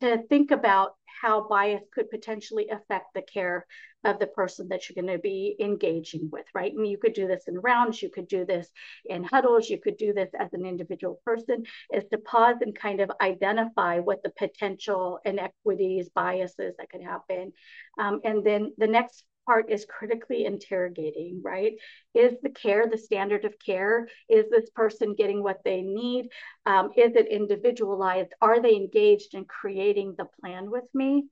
to 0.00 0.22
think 0.28 0.50
about 0.50 0.92
how 1.20 1.46
bias 1.48 1.82
could 1.92 2.10
potentially 2.10 2.68
affect 2.68 3.06
the 3.14 3.22
care 3.22 3.66
of 4.04 4.18
the 4.18 4.26
person 4.26 4.68
that 4.68 4.82
you're 4.88 5.02
going 5.02 5.16
to 5.16 5.22
be 5.22 5.56
engaging 5.58 6.28
with, 6.30 6.44
right? 6.54 6.72
And 6.72 6.86
you 6.86 6.98
could 6.98 7.14
do 7.14 7.26
this 7.26 7.44
in 7.48 7.58
rounds, 7.58 8.02
you 8.02 8.10
could 8.10 8.28
do 8.28 8.44
this 8.44 8.68
in 9.06 9.24
huddles, 9.24 9.70
you 9.70 9.80
could 9.80 9.96
do 9.96 10.12
this 10.12 10.28
as 10.38 10.52
an 10.52 10.66
individual 10.66 11.20
person, 11.24 11.64
is 11.92 12.04
to 12.10 12.18
pause 12.18 12.56
and 12.60 12.78
kind 12.78 13.00
of 13.00 13.10
identify 13.20 14.00
what 14.00 14.22
the 14.22 14.32
potential 14.36 15.20
inequities, 15.24 16.10
biases 16.10 16.74
that 16.78 16.90
could 16.90 17.02
happen. 17.02 17.52
Um, 17.98 18.20
and 18.24 18.44
then 18.44 18.72
the 18.76 18.88
next 18.88 19.24
part 19.46 19.70
is 19.70 19.86
critically 19.86 20.44
interrogating, 20.44 21.40
right? 21.42 21.74
Is 22.14 22.34
the 22.42 22.50
care 22.50 22.86
the 22.88 22.98
standard 22.98 23.44
of 23.44 23.54
care? 23.64 24.08
Is 24.28 24.46
this 24.50 24.70
person 24.70 25.14
getting 25.14 25.42
what 25.42 25.60
they 25.64 25.82
need? 25.82 26.28
Um, 26.66 26.90
is 26.96 27.14
it 27.14 27.28
individualized? 27.28 28.32
Are 28.40 28.60
they 28.60 28.74
engaged 28.74 29.34
in 29.34 29.44
creating 29.44 30.14
the 30.16 30.26
plan 30.40 30.70
with 30.70 30.84
me? 30.94 31.26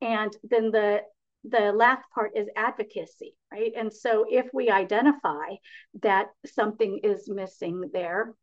And 0.00 0.36
then 0.42 0.70
the 0.70 1.02
the 1.46 1.72
last 1.72 2.04
part 2.14 2.32
is 2.34 2.48
advocacy, 2.56 3.34
right? 3.52 3.72
And 3.76 3.92
so 3.92 4.24
if 4.28 4.46
we 4.54 4.70
identify 4.70 5.56
that 6.02 6.28
something 6.46 7.00
is 7.02 7.28
missing 7.28 7.90
there, 7.92 8.34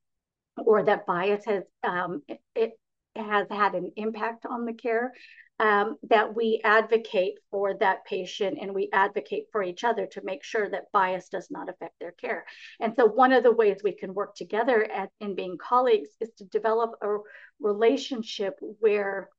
or 0.58 0.84
that 0.84 1.06
bias 1.06 1.44
has 1.46 1.64
um, 1.84 2.22
it 2.56 2.72
has 3.16 3.48
had 3.50 3.76
an 3.76 3.92
impact 3.96 4.46
on 4.46 4.66
the 4.66 4.74
care, 4.74 5.14
um, 5.62 5.98
that 6.10 6.36
we 6.36 6.60
advocate 6.64 7.36
for 7.52 7.76
that 7.76 8.04
patient 8.06 8.58
and 8.60 8.74
we 8.74 8.90
advocate 8.92 9.46
for 9.52 9.62
each 9.62 9.84
other 9.84 10.08
to 10.08 10.22
make 10.24 10.44
sure 10.44 10.68
that 10.68 10.92
bias 10.92 11.30
does 11.30 11.50
not 11.52 11.70
affect 11.70 11.94
their 12.00 12.14
care. 12.14 12.46
And 12.80 12.96
so, 12.96 13.06
one 13.06 13.32
of 13.32 13.44
the 13.44 13.54
ways 13.54 13.78
we 13.84 13.96
can 13.96 14.16
work 14.16 14.36
together 14.36 14.84
at, 14.92 15.12
in 15.20 15.36
being 15.36 15.58
colleagues 15.58 16.10
is 16.20 16.32
to 16.40 16.46
develop 16.46 16.94
a 17.04 17.18
relationship 17.60 18.56
where 18.80 19.30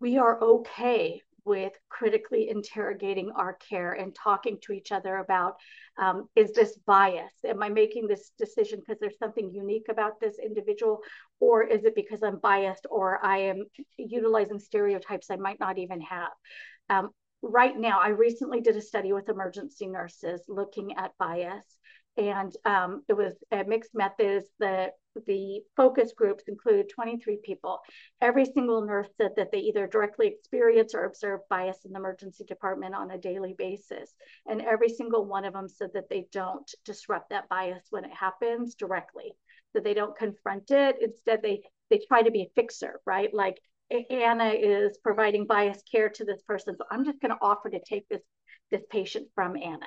we 0.00 0.16
are 0.16 0.42
okay 0.42 1.20
with 1.44 1.72
critically 1.88 2.48
interrogating 2.48 3.30
our 3.36 3.54
care 3.54 3.92
and 3.92 4.14
talking 4.14 4.58
to 4.62 4.72
each 4.72 4.92
other 4.92 5.16
about 5.16 5.56
um, 5.98 6.28
is 6.34 6.52
this 6.52 6.76
bias? 6.86 7.32
Am 7.44 7.62
I 7.62 7.68
making 7.68 8.06
this 8.06 8.32
decision 8.38 8.80
because 8.80 8.98
there's 9.00 9.18
something 9.18 9.52
unique 9.52 9.86
about 9.88 10.20
this 10.20 10.36
individual? 10.44 11.00
Or 11.40 11.62
is 11.62 11.84
it 11.84 11.94
because 11.94 12.22
I'm 12.22 12.38
biased 12.38 12.86
or 12.90 13.24
I 13.24 13.38
am 13.38 13.64
utilizing 13.96 14.58
stereotypes 14.58 15.30
I 15.30 15.36
might 15.36 15.60
not 15.60 15.78
even 15.78 16.00
have? 16.00 16.30
Um, 16.90 17.10
right 17.42 17.76
now, 17.78 18.00
I 18.00 18.08
recently 18.08 18.60
did 18.60 18.76
a 18.76 18.82
study 18.82 19.12
with 19.12 19.28
emergency 19.28 19.86
nurses 19.86 20.42
looking 20.48 20.96
at 20.96 21.16
bias 21.18 21.64
and 22.16 22.52
um, 22.64 23.02
it 23.08 23.14
was 23.14 23.34
a 23.50 23.64
mixed 23.64 23.94
methods. 23.94 24.46
The 24.58 24.92
the 25.26 25.60
focus 25.76 26.12
groups 26.16 26.44
included 26.48 26.88
23 26.92 27.38
people. 27.44 27.78
Every 28.20 28.44
single 28.44 28.84
nurse 28.84 29.08
said 29.16 29.30
that 29.36 29.52
they 29.52 29.58
either 29.58 29.86
directly 29.86 30.26
experience 30.26 30.92
or 30.92 31.04
observe 31.04 31.40
bias 31.48 31.78
in 31.84 31.92
the 31.92 31.98
emergency 31.98 32.44
department 32.44 32.96
on 32.96 33.12
a 33.12 33.18
daily 33.18 33.54
basis, 33.56 34.12
and 34.46 34.60
every 34.60 34.88
single 34.88 35.24
one 35.24 35.44
of 35.44 35.52
them 35.52 35.68
said 35.68 35.90
that 35.94 36.08
they 36.08 36.26
don't 36.32 36.68
disrupt 36.84 37.30
that 37.30 37.48
bias 37.48 37.86
when 37.90 38.04
it 38.04 38.12
happens 38.12 38.74
directly. 38.74 39.32
That 39.74 39.84
they 39.84 39.94
don't 39.94 40.16
confront 40.16 40.70
it. 40.70 40.96
Instead, 41.00 41.42
they 41.42 41.62
they 41.90 42.00
try 42.08 42.22
to 42.22 42.30
be 42.30 42.42
a 42.42 42.52
fixer, 42.54 43.00
right? 43.06 43.32
Like 43.32 43.58
Anna 44.10 44.50
is 44.50 44.98
providing 44.98 45.46
biased 45.46 45.88
care 45.90 46.08
to 46.10 46.24
this 46.24 46.42
person, 46.42 46.76
so 46.76 46.84
I'm 46.90 47.04
just 47.04 47.20
going 47.20 47.32
to 47.32 47.38
offer 47.42 47.70
to 47.70 47.80
take 47.80 48.08
this 48.08 48.22
this 48.70 48.82
patient 48.90 49.28
from 49.34 49.56
Anna 49.56 49.86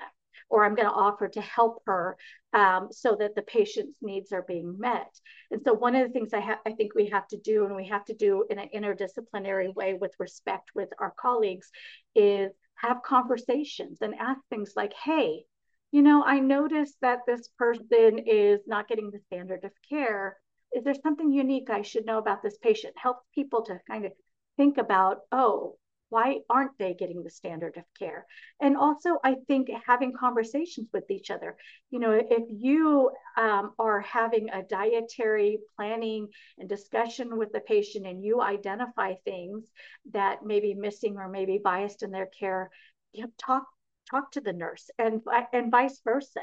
or 0.49 0.63
I'm 0.63 0.75
going 0.75 0.87
to 0.87 0.93
offer 0.93 1.27
to 1.27 1.41
help 1.41 1.81
her 1.85 2.17
um, 2.53 2.87
so 2.91 3.15
that 3.19 3.35
the 3.35 3.41
patient's 3.41 3.97
needs 4.01 4.31
are 4.31 4.45
being 4.47 4.77
met. 4.79 5.13
And 5.51 5.61
so 5.63 5.73
one 5.73 5.95
of 5.95 6.07
the 6.07 6.13
things 6.13 6.33
I, 6.33 6.39
ha- 6.39 6.61
I 6.65 6.71
think 6.71 6.95
we 6.95 7.07
have 7.07 7.27
to 7.29 7.37
do, 7.37 7.65
and 7.65 7.75
we 7.75 7.87
have 7.87 8.05
to 8.05 8.13
do 8.13 8.45
in 8.49 8.59
an 8.59 8.69
interdisciplinary 8.73 9.73
way 9.75 9.93
with 9.93 10.13
respect 10.19 10.69
with 10.73 10.89
our 10.99 11.13
colleagues, 11.19 11.69
is 12.15 12.51
have 12.75 13.03
conversations 13.03 13.99
and 14.01 14.15
ask 14.15 14.39
things 14.49 14.73
like, 14.75 14.93
hey, 14.93 15.43
you 15.91 16.01
know, 16.01 16.23
I 16.23 16.39
noticed 16.39 16.95
that 17.01 17.19
this 17.25 17.47
person 17.57 18.19
is 18.25 18.59
not 18.67 18.87
getting 18.87 19.09
the 19.11 19.19
standard 19.27 19.63
of 19.63 19.71
care. 19.89 20.37
Is 20.75 20.83
there 20.83 20.93
something 20.93 21.31
unique 21.31 21.69
I 21.69 21.81
should 21.81 22.05
know 22.05 22.17
about 22.17 22.43
this 22.43 22.57
patient? 22.57 22.93
Help 22.97 23.17
people 23.33 23.63
to 23.63 23.79
kind 23.89 24.05
of 24.05 24.11
think 24.57 24.77
about, 24.77 25.19
oh, 25.31 25.77
why 26.09 26.39
aren't 26.49 26.77
they 26.77 26.93
getting 26.93 27.23
the 27.23 27.29
standard 27.29 27.77
of 27.77 27.83
care? 27.97 28.25
And 28.61 28.77
also 28.77 29.17
i 29.23 29.35
think 29.47 29.69
having 29.85 30.13
conversations 30.13 30.87
with 30.93 31.09
each 31.09 31.29
other 31.31 31.55
you 31.89 31.99
know 31.99 32.11
if 32.11 32.43
you 32.49 33.11
um, 33.37 33.73
are 33.79 34.01
having 34.01 34.49
a 34.49 34.63
dietary 34.63 35.59
planning 35.75 36.27
and 36.57 36.67
discussion 36.69 37.37
with 37.37 37.51
the 37.51 37.59
patient 37.59 38.05
and 38.05 38.23
you 38.23 38.41
identify 38.41 39.13
things 39.25 39.63
that 40.11 40.45
may 40.45 40.59
be 40.59 40.73
missing 40.73 41.17
or 41.17 41.29
may 41.29 41.45
be 41.45 41.59
biased 41.63 42.03
in 42.03 42.11
their 42.11 42.27
care 42.27 42.69
you 43.13 43.23
know, 43.23 43.29
talk 43.37 43.65
talk 44.09 44.31
to 44.31 44.41
the 44.41 44.53
nurse 44.53 44.89
and 44.97 45.21
and 45.53 45.71
vice 45.71 46.01
versa. 46.03 46.41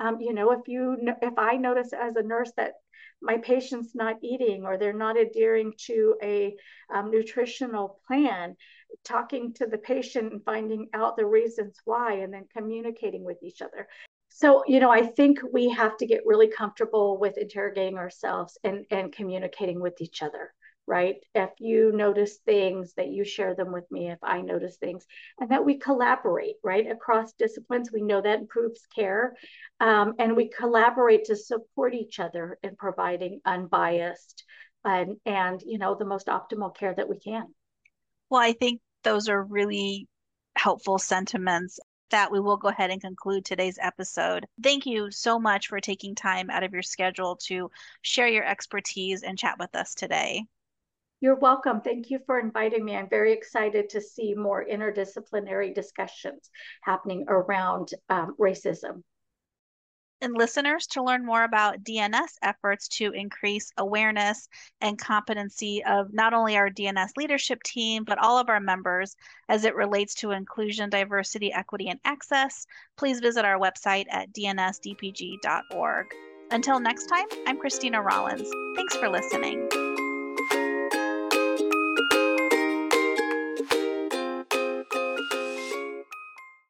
Um, 0.00 0.20
you 0.20 0.34
know 0.34 0.50
if 0.52 0.66
you 0.66 0.96
if 1.22 1.38
i 1.38 1.56
notice 1.56 1.92
as 1.92 2.16
a 2.16 2.22
nurse 2.22 2.50
that 2.56 2.72
my 3.22 3.38
patient's 3.38 3.94
not 3.94 4.16
eating 4.22 4.64
or 4.64 4.76
they're 4.76 4.92
not 4.92 5.16
adhering 5.16 5.72
to 5.86 6.16
a 6.22 6.54
um, 6.92 7.10
nutritional 7.10 8.00
plan 8.06 8.56
talking 9.04 9.52
to 9.54 9.66
the 9.66 9.78
patient 9.78 10.32
and 10.32 10.44
finding 10.44 10.88
out 10.94 11.16
the 11.16 11.26
reasons 11.26 11.78
why 11.84 12.14
and 12.14 12.32
then 12.32 12.46
communicating 12.52 13.24
with 13.24 13.42
each 13.42 13.62
other. 13.62 13.88
So 14.28 14.64
you 14.66 14.80
know 14.80 14.90
i 14.90 15.06
think 15.06 15.38
we 15.52 15.70
have 15.70 15.96
to 15.98 16.06
get 16.06 16.26
really 16.26 16.48
comfortable 16.48 17.18
with 17.18 17.38
interrogating 17.38 17.98
ourselves 17.98 18.58
and 18.64 18.84
and 18.90 19.12
communicating 19.12 19.80
with 19.80 20.00
each 20.00 20.22
other 20.22 20.52
right? 20.86 21.16
If 21.34 21.50
you 21.58 21.92
notice 21.92 22.38
things 22.44 22.92
that 22.94 23.08
you 23.08 23.24
share 23.24 23.54
them 23.54 23.72
with 23.72 23.90
me 23.90 24.10
if 24.10 24.18
i 24.22 24.40
notice 24.40 24.76
things 24.76 25.06
and 25.38 25.50
that 25.50 25.64
we 25.64 25.78
collaborate 25.78 26.56
right 26.62 26.90
across 26.90 27.32
disciplines. 27.32 27.90
We 27.92 28.02
know 28.02 28.20
that 28.20 28.40
improves 28.40 28.86
care 28.94 29.34
um, 29.80 30.14
and 30.18 30.36
we 30.36 30.48
collaborate 30.48 31.24
to 31.26 31.36
support 31.36 31.94
each 31.94 32.20
other 32.20 32.58
in 32.62 32.76
providing 32.76 33.40
unbiased 33.44 34.44
and 34.84 35.16
and 35.24 35.62
you 35.64 35.78
know 35.78 35.94
the 35.94 36.04
most 36.04 36.26
optimal 36.26 36.76
care 36.76 36.94
that 36.94 37.08
we 37.08 37.18
can. 37.18 37.46
Well, 38.30 38.42
I 38.42 38.52
think 38.52 38.80
those 39.04 39.28
are 39.28 39.42
really 39.42 40.08
helpful 40.56 40.98
sentiments 40.98 41.78
that 42.10 42.30
we 42.30 42.40
will 42.40 42.56
go 42.56 42.68
ahead 42.68 42.90
and 42.90 43.00
conclude 43.00 43.44
today's 43.44 43.78
episode. 43.80 44.46
Thank 44.62 44.86
you 44.86 45.10
so 45.10 45.38
much 45.38 45.68
for 45.68 45.80
taking 45.80 46.14
time 46.14 46.50
out 46.50 46.62
of 46.62 46.72
your 46.72 46.82
schedule 46.82 47.36
to 47.46 47.70
share 48.02 48.28
your 48.28 48.44
expertise 48.44 49.22
and 49.22 49.38
chat 49.38 49.56
with 49.58 49.74
us 49.74 49.94
today. 49.94 50.44
You're 51.20 51.36
welcome. 51.36 51.80
Thank 51.80 52.10
you 52.10 52.18
for 52.26 52.38
inviting 52.38 52.84
me. 52.84 52.96
I'm 52.96 53.08
very 53.08 53.32
excited 53.32 53.88
to 53.90 54.00
see 54.00 54.34
more 54.34 54.64
interdisciplinary 54.64 55.74
discussions 55.74 56.50
happening 56.82 57.24
around 57.28 57.90
um, 58.10 58.36
racism 58.38 59.02
and 60.24 60.36
listeners 60.36 60.86
to 60.88 61.02
learn 61.02 61.24
more 61.24 61.44
about 61.44 61.84
DNS 61.84 62.38
efforts 62.42 62.88
to 62.88 63.12
increase 63.12 63.70
awareness 63.76 64.48
and 64.80 64.98
competency 64.98 65.84
of 65.84 66.12
not 66.12 66.32
only 66.32 66.56
our 66.56 66.70
DNS 66.70 67.10
leadership 67.16 67.62
team, 67.62 68.04
but 68.04 68.18
all 68.18 68.38
of 68.38 68.48
our 68.48 68.60
members 68.60 69.14
as 69.48 69.64
it 69.64 69.76
relates 69.76 70.14
to 70.14 70.32
inclusion, 70.32 70.90
diversity, 70.90 71.52
equity, 71.52 71.88
and 71.88 72.00
access, 72.04 72.66
please 72.96 73.20
visit 73.20 73.44
our 73.44 73.58
website 73.58 74.06
at 74.10 74.32
dnsdpg.org. 74.32 76.06
Until 76.50 76.80
next 76.80 77.06
time, 77.06 77.26
I'm 77.46 77.58
Christina 77.58 78.02
Rollins. 78.02 78.50
Thanks 78.76 78.96
for 78.96 79.08
listening. 79.08 79.83